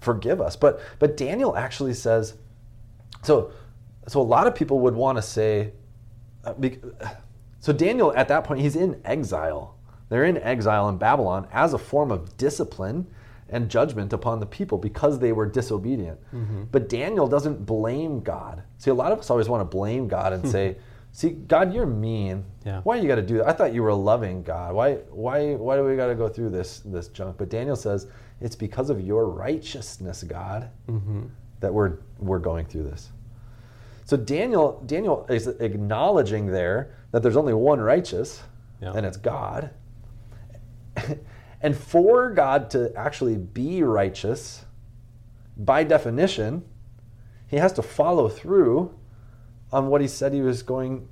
Forgive 0.00 0.40
us. 0.40 0.56
But, 0.56 0.80
but 0.98 1.16
Daniel 1.16 1.56
actually 1.56 1.94
says, 1.94 2.34
so, 3.22 3.52
so 4.08 4.20
a 4.20 4.22
lot 4.22 4.46
of 4.46 4.54
people 4.54 4.80
would 4.80 4.94
want 4.94 5.16
to 5.18 5.22
say, 5.22 5.72
uh, 6.44 6.54
bec- 6.54 6.80
so 7.60 7.72
Daniel 7.72 8.12
at 8.16 8.28
that 8.28 8.44
point 8.44 8.60
he's 8.60 8.76
in 8.76 9.00
exile. 9.04 9.76
They're 10.10 10.26
in 10.26 10.36
exile 10.36 10.88
in 10.90 10.98
Babylon 10.98 11.48
as 11.52 11.72
a 11.72 11.78
form 11.78 12.10
of 12.10 12.36
discipline 12.36 13.06
and 13.48 13.68
judgment 13.68 14.12
upon 14.12 14.38
the 14.40 14.46
people 14.46 14.76
because 14.78 15.18
they 15.18 15.32
were 15.32 15.46
disobedient. 15.46 16.20
Mm-hmm. 16.34 16.64
But 16.70 16.88
Daniel 16.88 17.26
doesn't 17.26 17.64
blame 17.64 18.20
God. 18.20 18.62
See, 18.78 18.90
a 18.90 18.94
lot 18.94 19.12
of 19.12 19.18
us 19.18 19.30
always 19.30 19.48
want 19.48 19.60
to 19.60 19.64
blame 19.64 20.06
God 20.08 20.32
and 20.32 20.46
say, 20.48 20.76
"See, 21.12 21.30
God, 21.30 21.72
you're 21.72 21.86
mean. 21.86 22.44
Yeah. 22.64 22.80
Why 22.82 22.96
you 22.96 23.08
got 23.08 23.16
to 23.16 23.22
do 23.22 23.38
that? 23.38 23.48
I 23.48 23.52
thought 23.52 23.72
you 23.72 23.82
were 23.82 23.88
a 23.88 23.94
loving 23.96 24.42
God. 24.42 24.74
Why, 24.74 24.94
why, 25.10 25.54
why 25.54 25.76
do 25.76 25.84
we 25.84 25.96
got 25.96 26.08
to 26.08 26.14
go 26.14 26.28
through 26.28 26.50
this 26.50 26.80
this 26.84 27.08
junk?" 27.08 27.38
But 27.38 27.48
Daniel 27.50 27.76
says, 27.76 28.08
"It's 28.40 28.56
because 28.56 28.90
of 28.90 29.00
your 29.00 29.28
righteousness, 29.28 30.22
God, 30.22 30.70
mm-hmm. 30.88 31.22
that 31.60 31.72
we're 31.72 31.98
we're 32.18 32.38
going 32.38 32.66
through 32.66 32.84
this." 32.84 33.10
So 34.04 34.16
Daniel 34.16 34.82
Daniel 34.86 35.26
is 35.28 35.46
acknowledging 35.46 36.46
there 36.46 36.94
that 37.12 37.22
there's 37.22 37.36
only 37.36 37.54
one 37.54 37.80
righteous, 37.80 38.42
Yeah. 38.80 38.92
and 38.94 39.04
it's 39.06 39.16
God. 39.16 39.70
and 41.60 41.76
for 41.76 42.30
God 42.30 42.70
to 42.70 42.92
actually 42.96 43.36
be 43.36 43.82
righteous, 43.82 44.64
by 45.56 45.84
definition, 45.84 46.64
he 47.46 47.56
has 47.56 47.72
to 47.74 47.82
follow 47.82 48.28
through 48.28 48.94
on 49.72 49.88
what 49.88 50.00
he 50.00 50.08
said 50.08 50.32
he 50.32 50.40
was 50.40 50.62
going 50.62 51.08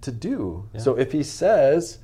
to 0.00 0.10
do. 0.10 0.68
Yeah. 0.72 0.80
So 0.80 0.98
if 0.98 1.12
he 1.12 1.22
says, 1.22 1.98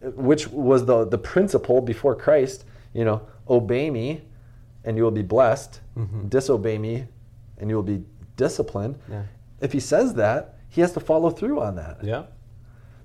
which 0.00 0.48
was 0.48 0.86
the, 0.86 1.04
the 1.04 1.18
principle 1.18 1.80
before 1.80 2.14
Christ, 2.14 2.64
you 2.92 3.04
know, 3.04 3.26
obey 3.48 3.90
me 3.90 4.22
and 4.84 4.96
you 4.96 5.02
will 5.02 5.10
be 5.10 5.22
blessed, 5.22 5.80
mm-hmm. 5.96 6.28
disobey 6.28 6.78
me 6.78 7.06
and 7.58 7.70
you 7.70 7.76
will 7.76 7.82
be 7.82 8.04
disciplined. 8.36 8.98
Yeah. 9.10 9.22
If 9.60 9.72
he 9.72 9.80
says 9.80 10.14
that, 10.14 10.58
he 10.68 10.80
has 10.80 10.92
to 10.92 11.00
follow 11.00 11.30
through 11.30 11.60
on 11.60 11.76
that. 11.76 12.02
Yeah. 12.02 12.24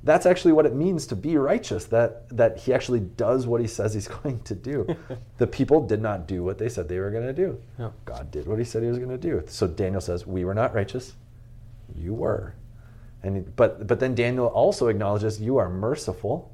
That's 0.04 0.26
actually 0.26 0.54
what 0.54 0.66
it 0.66 0.74
means 0.74 1.06
to 1.08 1.16
be 1.16 1.36
righteous, 1.36 1.86
that, 1.86 2.30
that 2.30 2.60
he 2.60 2.74
actually 2.74 3.02
does 3.02 3.48
what 3.48 3.60
he 3.60 3.68
says 3.68 3.94
he's 3.94 4.08
going 4.24 4.40
to 4.42 4.56
do. 4.56 4.96
the 5.38 5.48
people 5.48 5.86
did 5.86 6.02
not 6.02 6.28
do 6.28 6.44
what 6.44 6.58
they 6.58 6.70
said 6.70 6.88
they 6.88 7.00
were 7.00 7.12
going 7.12 7.28
to 7.28 7.34
do. 7.34 7.60
God 8.06 8.32
did 8.32 8.48
what 8.48 8.60
he 8.60 8.66
said 8.66 8.82
he 8.82 8.90
was 8.90 8.98
going 8.98 9.10
to 9.10 9.18
do. 9.18 9.44
So 9.48 9.68
Daniel 9.68 10.02
says, 10.02 10.26
We 10.26 10.46
were 10.46 10.54
not 10.54 10.74
righteous, 10.74 11.16
you 11.96 12.14
were. 12.14 12.54
And 13.24 13.54
but, 13.58 13.88
but 13.88 14.00
then 14.00 14.16
Daniel 14.16 14.48
also 14.48 14.88
acknowledges, 14.88 15.42
You 15.42 15.58
are 15.58 15.70
merciful. 15.70 16.54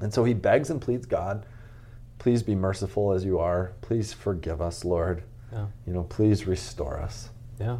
And 0.00 0.12
so 0.12 0.24
he 0.24 0.34
begs 0.34 0.68
and 0.68 0.80
pleads 0.80 1.06
God, 1.06 1.46
Please 2.18 2.42
be 2.42 2.54
merciful 2.54 3.12
as 3.12 3.24
you 3.24 3.38
are. 3.38 3.72
Please 3.80 4.12
forgive 4.12 4.60
us, 4.60 4.84
Lord. 4.84 5.24
Yeah. 5.52 5.66
You 5.86 5.92
know, 5.92 6.04
please 6.04 6.46
restore 6.46 7.00
us. 7.00 7.30
Yeah. 7.58 7.78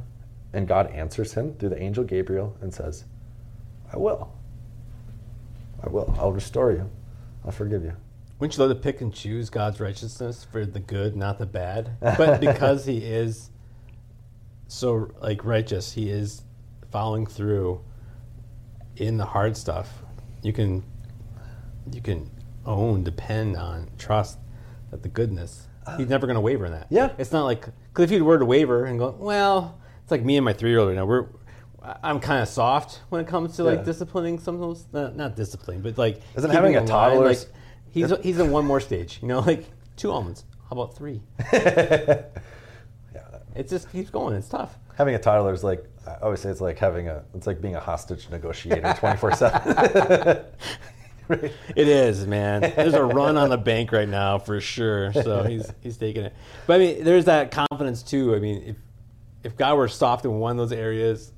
And 0.52 0.66
God 0.66 0.90
answers 0.90 1.35
him 1.35 1.54
through 1.54 1.70
the 1.70 1.80
angel 1.80 2.04
Gabriel 2.04 2.56
and 2.61 2.72
says, 2.72 3.04
I 3.92 3.98
will. 3.98 4.32
I 5.83 5.88
will. 5.88 6.14
I'll 6.18 6.33
restore 6.33 6.73
you. 6.73 6.90
I'll 7.45 7.51
forgive 7.51 7.83
you. 7.85 7.95
Wouldn't 8.38 8.57
you 8.57 8.64
love 8.64 8.77
to 8.77 8.83
pick 8.83 9.01
and 9.01 9.12
choose 9.12 9.51
God's 9.51 9.81
righteousness 9.81 10.45
for 10.51 10.66
the 10.66 10.81
good, 10.81 11.16
not 11.16 11.38
the 11.38 11.47
bad? 11.47 11.92
But 12.01 12.40
because 12.40 12.87
He 12.87 12.99
is 12.99 13.51
so 14.68 15.11
like 15.21 15.45
righteous, 15.45 15.92
He 15.92 16.11
is 16.11 16.42
following 16.90 17.27
through 17.27 17.83
in 18.97 19.16
the 19.16 19.27
hard 19.27 19.57
stuff. 19.57 20.03
You 20.42 20.53
can 20.53 20.85
you 21.92 22.01
can 22.01 22.31
own, 22.64 23.03
depend 23.03 23.57
on, 23.57 23.90
trust 23.99 24.38
that 24.90 25.03
the 25.03 25.09
goodness. 25.09 25.68
He's 25.97 26.09
never 26.09 26.27
going 26.27 26.37
to 26.37 26.40
waver 26.40 26.66
in 26.66 26.73
that. 26.73 26.87
Yeah. 26.90 27.11
it's 27.18 27.33
not 27.33 27.45
like 27.45 27.66
because 27.92 28.05
if 28.05 28.11
he 28.11 28.21
were 28.21 28.38
to 28.38 28.45
waver 28.45 28.85
and 28.85 28.99
go, 28.99 29.16
well, 29.18 29.81
it's 30.03 30.11
like 30.11 30.25
me 30.25 30.37
and 30.37 30.45
my 30.45 30.53
three-year-old 30.53 30.88
right 30.88 30.97
now. 30.97 31.05
We're 31.05 31.27
I'm 32.03 32.21
kind 32.21 32.42
of 32.42 32.49
soft 32.49 33.01
when 33.09 33.21
it 33.21 33.27
comes 33.27 33.57
to 33.57 33.64
like 33.64 33.79
Yeah. 33.81 33.85
disciplining 33.85 34.38
some 34.38 34.55
of 34.55 34.61
those, 34.61 34.87
not, 34.92 35.16
not 35.16 35.37
discipline, 35.37 35.81
but 35.81 35.99
like 35.99 36.21
Isn't 36.37 36.51
having 36.51 36.77
a 36.77 36.87
toddler. 36.87 37.27
like 37.29 37.38
he's 37.90 38.12
he's 38.23 38.38
in 38.38 38.51
one 38.51 38.64
more 38.66 38.81
stage. 38.81 39.18
You 39.23 39.29
know, 39.29 39.40
like 39.47 39.64
two 39.97 40.11
almonds. 40.11 40.45
How 40.68 40.81
about 40.81 40.97
three? 40.97 41.21
yeah. 41.53 42.23
It 43.55 43.68
just 43.68 43.90
keeps 43.92 44.11
going. 44.11 44.35
It's 44.37 44.49
tough. 44.49 44.79
Having 44.97 45.14
a 45.16 45.18
toddler 45.18 45.53
is 45.53 45.64
like, 45.64 45.85
I 46.07 46.14
always 46.23 46.40
say 46.40 46.51
it's 46.51 46.61
like 46.61 46.79
having 46.79 47.09
a, 47.09 47.23
it's 47.35 47.47
like 47.47 47.61
being 47.61 47.77
a 47.77 47.81
hostage 47.81 48.29
negotiator 48.31 48.95
24 48.99 49.33
7. 49.35 50.45
It 51.31 51.88
is, 51.88 52.27
man. 52.27 52.61
There's 52.61 52.95
a 52.95 53.05
run 53.05 53.37
on 53.38 53.49
the 53.49 53.57
bank 53.57 53.92
right 53.92 54.09
now 54.09 54.38
for 54.38 54.61
sure. 54.61 55.12
So 55.14 55.45
he's 55.45 55.73
he's 55.81 55.97
taking 55.97 56.25
it. 56.25 56.35
But 56.66 56.75
I 56.75 56.79
mean, 56.79 57.05
there's 57.05 57.25
that 57.27 57.51
confidence 57.51 58.03
too. 58.03 58.35
I 58.35 58.38
mean, 58.38 58.62
if 58.66 58.77
if 59.45 59.57
God 59.57 59.77
were 59.77 59.88
soft 59.88 60.25
in 60.27 60.33
one 60.38 60.53
of 60.53 60.57
those 60.59 60.73
areas, 60.77 61.33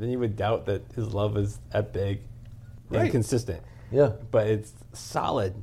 then 0.00 0.10
you 0.10 0.18
would 0.18 0.36
doubt 0.36 0.66
that 0.66 0.82
His 0.94 1.12
love 1.12 1.36
is 1.36 1.58
that 1.72 1.92
big 1.92 2.20
and 2.90 3.10
consistent. 3.10 3.62
Yeah. 3.90 4.12
But 4.30 4.46
it's 4.46 4.72
solid, 4.92 5.54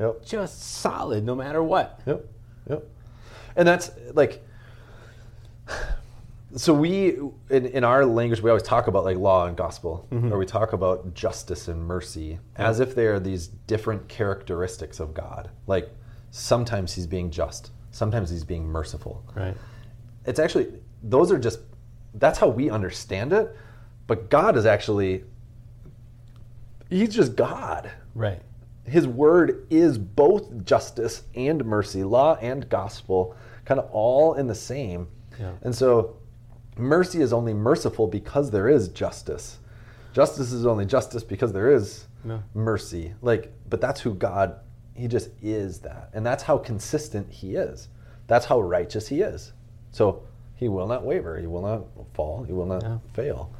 Yep. 0.00 0.24
just 0.24 0.62
solid, 0.62 1.24
no 1.24 1.34
matter 1.34 1.62
what. 1.62 2.00
Yep. 2.06 2.26
Yep. 2.70 2.88
And 3.56 3.68
that's 3.68 3.90
like, 4.14 4.44
so 6.56 6.74
we, 6.74 7.18
in, 7.50 7.66
in 7.66 7.84
our 7.84 8.04
language, 8.04 8.40
we 8.40 8.50
always 8.50 8.62
talk 8.62 8.86
about 8.86 9.04
like 9.04 9.16
law 9.16 9.46
and 9.46 9.56
gospel, 9.56 10.06
mm-hmm. 10.10 10.32
or 10.32 10.38
we 10.38 10.46
talk 10.46 10.72
about 10.72 11.14
justice 11.14 11.68
and 11.68 11.84
mercy 11.84 12.38
as 12.56 12.80
if 12.80 12.94
they 12.94 13.06
are 13.06 13.20
these 13.20 13.48
different 13.48 14.08
characteristics 14.08 15.00
of 15.00 15.14
God. 15.14 15.50
Like 15.66 15.90
sometimes 16.30 16.94
he's 16.94 17.06
being 17.06 17.30
just, 17.30 17.70
sometimes 17.90 18.30
he's 18.30 18.44
being 18.44 18.66
merciful. 18.66 19.24
Right. 19.34 19.56
It's 20.24 20.38
actually, 20.38 20.72
those 21.02 21.32
are 21.32 21.38
just, 21.38 21.60
that's 22.14 22.38
how 22.38 22.48
we 22.48 22.70
understand 22.70 23.32
it. 23.32 23.56
But 24.06 24.30
God 24.30 24.56
is 24.56 24.66
actually 24.66 25.24
he's 26.90 27.14
just 27.14 27.36
God. 27.36 27.90
Right. 28.14 28.40
His 28.84 29.06
word 29.06 29.66
is 29.70 29.96
both 29.98 30.64
justice 30.64 31.22
and 31.34 31.64
mercy, 31.64 32.02
law 32.04 32.36
and 32.40 32.68
gospel, 32.68 33.36
kind 33.64 33.78
of 33.80 33.88
all 33.92 34.34
in 34.34 34.46
the 34.46 34.54
same. 34.54 35.08
Yeah. 35.38 35.52
And 35.62 35.74
so 35.74 36.16
mercy 36.76 37.22
is 37.22 37.32
only 37.32 37.54
merciful 37.54 38.06
because 38.06 38.50
there 38.50 38.68
is 38.68 38.88
justice. 38.88 39.58
Justice 40.12 40.52
is 40.52 40.66
only 40.66 40.84
justice 40.84 41.22
because 41.24 41.52
there 41.52 41.70
is 41.70 42.06
Yeah. 42.24 42.40
mercy. 42.54 43.14
Like, 43.22 43.52
but 43.70 43.80
that's 43.80 44.00
who 44.00 44.14
God, 44.14 44.56
he 44.94 45.08
just 45.08 45.30
is 45.40 45.78
that. 45.80 46.10
And 46.12 46.26
that's 46.26 46.42
how 46.42 46.58
consistent 46.58 47.30
he 47.30 47.54
is. 47.54 47.88
That's 48.26 48.46
how 48.46 48.60
righteous 48.60 49.08
he 49.08 49.22
is. 49.22 49.52
So 49.92 50.22
he 50.56 50.68
will 50.68 50.86
not 50.86 51.04
waver. 51.04 51.38
He 51.38 51.46
will 51.46 51.62
not 51.62 51.84
fall. 52.14 52.42
He 52.42 52.52
will 52.52 52.66
not 52.66 52.82
Yeah. 52.82 52.98
fail. 53.12 53.50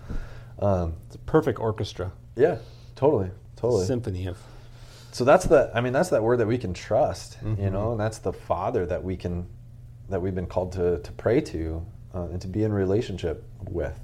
Um, 0.62 0.94
It's 1.06 1.16
a 1.16 1.18
perfect 1.20 1.58
orchestra, 1.58 2.12
yeah, 2.36 2.58
totally. 2.94 3.30
Totally. 3.56 3.84
symphony 3.86 4.26
of. 4.26 4.38
So 5.12 5.24
that's 5.24 5.44
the 5.44 5.70
I 5.74 5.80
mean 5.80 5.92
that's 5.92 6.08
that 6.10 6.22
word 6.22 6.38
that 6.38 6.46
we 6.46 6.56
can 6.58 6.72
trust, 6.72 7.38
you 7.42 7.48
Mhm. 7.56 7.72
know, 7.72 7.90
and 7.92 8.00
that's 8.00 8.18
the 8.18 8.32
Father 8.32 8.86
that 8.86 9.02
we 9.04 9.16
can 9.16 9.46
that 10.08 10.20
we've 10.22 10.34
been 10.34 10.46
called 10.46 10.72
to 10.72 10.98
to 10.98 11.12
pray 11.12 11.40
to 11.40 11.84
uh, 12.14 12.22
and 12.24 12.40
to 12.40 12.48
be 12.48 12.62
in 12.64 12.72
relationship 12.72 13.44
with. 13.68 13.98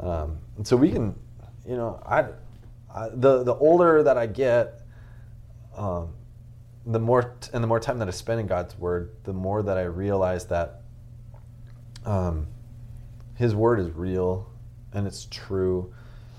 Um, 0.00 0.38
and 0.56 0.66
so 0.66 0.76
we 0.76 0.90
can, 0.90 1.14
you 1.66 1.76
know, 1.76 2.00
I, 2.06 2.26
I 2.94 3.08
the 3.10 3.42
the 3.42 3.54
older 3.54 4.02
that 4.02 4.16
I 4.16 4.26
get, 4.26 4.82
um, 5.76 6.10
the 6.86 7.00
more 7.00 7.34
t- 7.40 7.50
and 7.52 7.62
the 7.62 7.68
more 7.68 7.80
time 7.80 7.98
that 7.98 8.08
I 8.08 8.12
spend 8.12 8.40
in 8.40 8.46
God's 8.46 8.78
Word, 8.78 9.10
the 9.24 9.32
more 9.32 9.62
that 9.62 9.76
I 9.78 9.84
realize 9.84 10.46
that 10.46 10.82
um, 12.04 12.46
His 13.34 13.54
Word 13.54 13.80
is 13.80 13.90
real 13.90 14.48
and 14.96 15.06
it's 15.06 15.26
true 15.30 15.92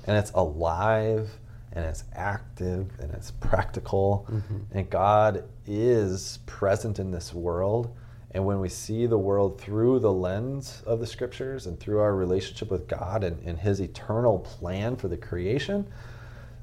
and 0.05 0.17
it's 0.17 0.31
alive 0.31 1.29
and 1.73 1.85
it's 1.85 2.03
active 2.13 2.89
and 2.99 3.13
it's 3.13 3.31
practical 3.31 4.25
Mhm. 4.29 4.61
and 4.71 4.89
God 4.89 5.43
is 5.65 6.39
present 6.45 6.97
in 6.99 7.11
this 7.11 7.33
world. 7.33 7.89
And 8.31 8.45
when 8.45 8.59
we 8.59 8.67
see 8.69 9.05
the 9.05 9.17
world 9.17 9.59
through 9.61 9.99
the 9.99 10.11
lens 10.11 10.81
of 10.85 10.99
the 10.99 11.07
scriptures 11.07 11.65
and 11.67 11.79
through 11.79 11.99
our 11.99 12.13
relationship 12.15 12.69
with 12.71 12.87
God 12.87 13.23
and, 13.23 13.41
and 13.47 13.57
His 13.57 13.79
eternal 13.79 14.39
plan 14.39 14.95
for 14.95 15.07
the 15.07 15.17
creation, 15.17 15.87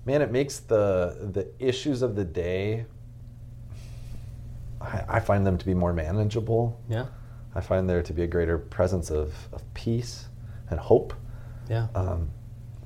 man, 0.05 0.21
it 0.21 0.31
makes 0.33 0.59
the 0.61 1.31
the 1.33 1.47
issues 1.59 2.03
of 2.03 2.17
the 2.17 2.25
day. 2.25 2.85
I, 4.81 5.05
I 5.09 5.21
find 5.21 5.47
them 5.47 5.57
to 5.59 5.65
be 5.67 5.75
more 5.75 5.93
manageable. 5.93 6.79
Yeah. 6.89 7.07
I 7.55 7.61
find 7.61 7.89
there 7.89 8.03
to 8.03 8.13
be 8.13 8.23
a 8.23 8.27
greater 8.27 8.59
presence 8.59 9.11
of, 9.11 9.33
of 9.53 9.63
peace 9.75 10.27
and 10.71 10.79
hope 10.81 11.15
Yeah. 11.69 11.89
um, 11.95 12.31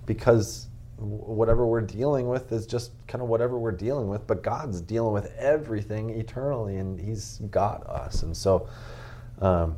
because 0.07 0.69
whatever 0.99 1.67
we're 1.67 1.81
dealing 1.81 2.29
with 2.29 2.51
is 2.51 2.67
just 2.67 2.91
kind 3.07 3.23
of 3.23 3.29
whatever 3.29 3.57
we're 3.57 3.71
dealing 3.71 4.09
with 4.09 4.27
but 4.27 4.43
god's 4.43 4.81
dealing 4.81 5.13
with 5.13 5.33
everything 5.37 6.11
eternally 6.11 6.77
and 6.77 6.99
he's 6.99 7.39
got 7.51 7.87
us 7.87 8.23
and 8.25 8.37
so 8.37 8.69
um, 9.41 9.77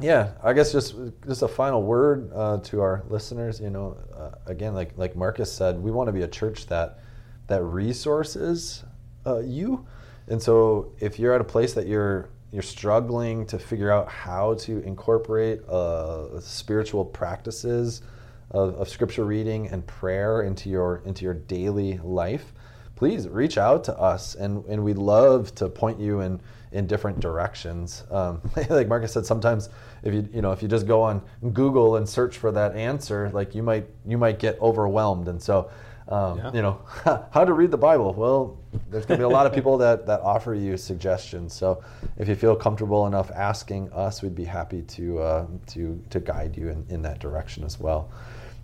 yeah 0.00 0.32
i 0.42 0.52
guess 0.54 0.72
just 0.72 0.94
just 1.26 1.42
a 1.42 1.48
final 1.48 1.82
word 1.82 2.30
uh, 2.34 2.56
to 2.58 2.80
our 2.80 3.04
listeners 3.10 3.60
you 3.60 3.68
know 3.68 3.98
uh, 4.16 4.30
again 4.46 4.74
like 4.74 4.96
like 4.96 5.14
marcus 5.14 5.52
said 5.52 5.78
we 5.78 5.90
want 5.90 6.08
to 6.08 6.12
be 6.12 6.22
a 6.22 6.28
church 6.28 6.66
that 6.66 7.00
that 7.46 7.62
resources 7.62 8.84
uh, 9.26 9.40
you 9.40 9.86
and 10.28 10.40
so 10.40 10.90
if 11.00 11.18
you're 11.18 11.34
at 11.34 11.40
a 11.42 11.44
place 11.44 11.74
that 11.74 11.86
you're 11.86 12.30
you're 12.52 12.62
struggling 12.62 13.46
to 13.46 13.58
figure 13.58 13.90
out 13.90 14.08
how 14.08 14.54
to 14.54 14.82
incorporate 14.82 15.66
uh, 15.68 16.40
spiritual 16.40 17.04
practices 17.04 18.02
of, 18.50 18.74
of 18.74 18.88
scripture 18.88 19.24
reading 19.24 19.68
and 19.68 19.86
prayer 19.86 20.42
into 20.42 20.68
your 20.68 21.02
into 21.04 21.24
your 21.24 21.34
daily 21.34 21.98
life, 22.02 22.52
please 22.96 23.28
reach 23.28 23.56
out 23.56 23.84
to 23.84 23.96
us, 23.98 24.34
and 24.34 24.64
and 24.66 24.82
we'd 24.82 24.98
love 24.98 25.54
to 25.56 25.68
point 25.68 26.00
you 26.00 26.20
in 26.20 26.40
in 26.72 26.86
different 26.86 27.20
directions. 27.20 28.04
Um, 28.10 28.40
like 28.68 28.88
Marcus 28.88 29.12
said, 29.12 29.26
sometimes 29.26 29.68
if 30.02 30.12
you 30.12 30.28
you 30.32 30.42
know 30.42 30.50
if 30.50 30.62
you 30.62 30.68
just 30.68 30.86
go 30.86 31.02
on 31.02 31.22
Google 31.52 31.96
and 31.96 32.08
search 32.08 32.38
for 32.38 32.50
that 32.52 32.74
answer, 32.74 33.30
like 33.32 33.54
you 33.54 33.62
might 33.62 33.86
you 34.04 34.18
might 34.18 34.38
get 34.38 34.60
overwhelmed, 34.60 35.28
and 35.28 35.40
so. 35.40 35.70
Um, 36.10 36.38
Yeah. 36.38 36.52
You 36.52 36.62
know 36.62 36.80
how 37.30 37.44
to 37.44 37.52
read 37.52 37.70
the 37.70 37.78
Bible. 37.78 38.12
Well, 38.12 38.58
there's 38.90 39.06
going 39.06 39.18
to 39.18 39.26
be 39.26 39.32
a 39.32 39.34
lot 39.34 39.46
of 39.46 39.52
people 39.52 39.78
that, 39.78 40.06
that 40.06 40.20
offer 40.20 40.54
you 40.54 40.76
suggestions. 40.76 41.54
So 41.54 41.82
if 42.18 42.28
you 42.28 42.34
feel 42.34 42.56
comfortable 42.56 43.06
enough 43.06 43.30
asking 43.30 43.92
us, 43.92 44.22
we'd 44.22 44.34
be 44.34 44.44
happy 44.44 44.82
to 44.82 45.18
uh, 45.20 45.46
to 45.68 46.02
to 46.10 46.20
guide 46.20 46.56
you 46.56 46.68
in, 46.68 46.84
in 46.88 47.02
that 47.02 47.20
direction 47.20 47.64
as 47.64 47.78
well. 47.78 48.10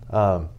Um, 0.09 0.49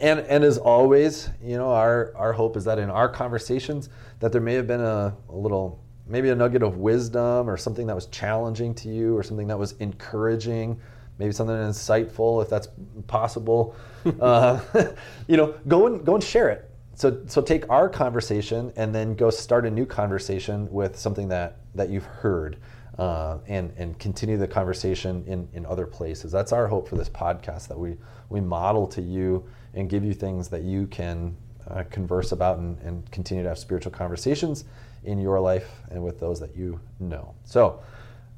and 0.00 0.20
and 0.20 0.44
as 0.44 0.58
always, 0.58 1.30
you 1.42 1.56
know, 1.56 1.70
our 1.70 2.12
our 2.16 2.32
hope 2.32 2.56
is 2.56 2.64
that 2.64 2.78
in 2.78 2.90
our 2.90 3.08
conversations 3.08 3.88
that 4.20 4.32
there 4.32 4.40
may 4.40 4.54
have 4.54 4.66
been 4.66 4.80
a, 4.80 5.16
a 5.28 5.36
little 5.36 5.80
maybe 6.08 6.30
a 6.30 6.34
nugget 6.34 6.62
of 6.62 6.78
wisdom 6.78 7.48
or 7.48 7.56
something 7.56 7.86
that 7.86 7.94
was 7.94 8.06
challenging 8.06 8.74
to 8.74 8.88
you 8.88 9.16
or 9.16 9.22
something 9.22 9.46
that 9.46 9.58
was 9.58 9.72
encouraging 9.72 10.80
maybe 11.18 11.32
something 11.32 11.56
insightful 11.56 12.42
if 12.42 12.48
that's 12.48 12.68
possible. 13.06 13.74
Uh, 14.20 14.58
you 15.26 15.36
know 15.36 15.54
go 15.66 15.86
and 15.86 16.06
go 16.06 16.14
and 16.14 16.24
share 16.24 16.48
it. 16.48 16.70
So 16.94 17.20
so 17.26 17.42
take 17.42 17.68
our 17.68 17.88
conversation 17.88 18.72
and 18.76 18.94
then 18.94 19.14
go 19.14 19.28
start 19.28 19.66
a 19.66 19.70
new 19.70 19.84
conversation 19.84 20.70
with 20.70 20.96
something 20.96 21.28
that 21.28 21.58
that 21.74 21.90
you've 21.90 22.06
heard 22.06 22.56
uh, 22.98 23.38
and 23.48 23.72
and 23.76 23.98
continue 23.98 24.38
the 24.38 24.48
conversation 24.48 25.24
in 25.26 25.48
in 25.52 25.66
other 25.66 25.86
places. 25.86 26.32
That's 26.32 26.52
our 26.52 26.68
hope 26.68 26.88
for 26.88 26.96
this 26.96 27.08
podcast 27.08 27.68
that 27.68 27.78
we 27.78 27.96
we 28.30 28.40
model 28.40 28.86
to 28.88 29.02
you 29.02 29.44
and 29.74 29.90
give 29.90 30.04
you 30.04 30.14
things 30.14 30.48
that 30.48 30.62
you 30.62 30.86
can 30.86 31.36
uh, 31.68 31.84
converse 31.90 32.32
about 32.32 32.58
and, 32.58 32.78
and 32.80 33.10
continue 33.10 33.42
to 33.42 33.48
have 33.48 33.58
spiritual 33.58 33.92
conversations 33.92 34.64
in 35.04 35.18
your 35.18 35.40
life 35.40 35.68
and 35.90 36.02
with 36.02 36.18
those 36.18 36.40
that 36.40 36.56
you 36.56 36.80
know. 36.98 37.34
So 37.44 37.80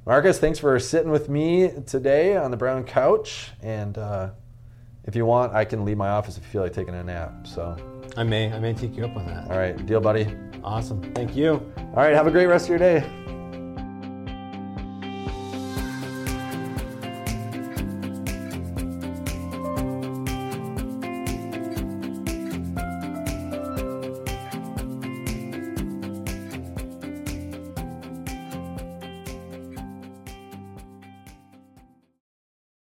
Marcus, 0.07 0.39
thanks 0.39 0.59
for 0.59 0.79
sitting 0.79 1.11
with 1.11 1.29
me 1.29 1.71
today 1.87 2.37
on 2.37 2.51
the 2.51 2.57
brown 2.57 2.85
couch. 2.85 3.51
And 3.63 3.99
uh, 3.99 4.31
if 5.05 5.15
you 5.15 5.27
want, 5.27 5.53
I 5.53 5.65
can 5.65 5.85
leave 5.85 5.99
my 5.99 6.09
office 6.09 6.39
if 6.39 6.45
you 6.45 6.51
feel 6.51 6.63
like 6.63 6.73
taking 6.73 6.95
a 6.95 7.05
nap. 7.05 7.47
So, 7.47 7.77
I 8.17 8.25
may 8.25 8.53
I 8.53 8.59
may 8.59 8.73
take 8.73 8.97
you 8.97 9.05
up 9.05 9.15
on 9.17 9.27
that. 9.27 9.51
all 9.51 9.59
right, 9.59 9.85
deal, 9.87 10.01
buddy. 10.01 10.35
Awesome. 10.65 11.03
Thank 11.15 11.37
you. 11.37 11.73
All 11.77 11.97
right, 11.97 12.15
have 12.15 12.27
a 12.27 12.31
great 12.31 12.47
rest 12.47 12.65
of 12.65 12.71
your 12.71 12.79
day. 12.79 13.07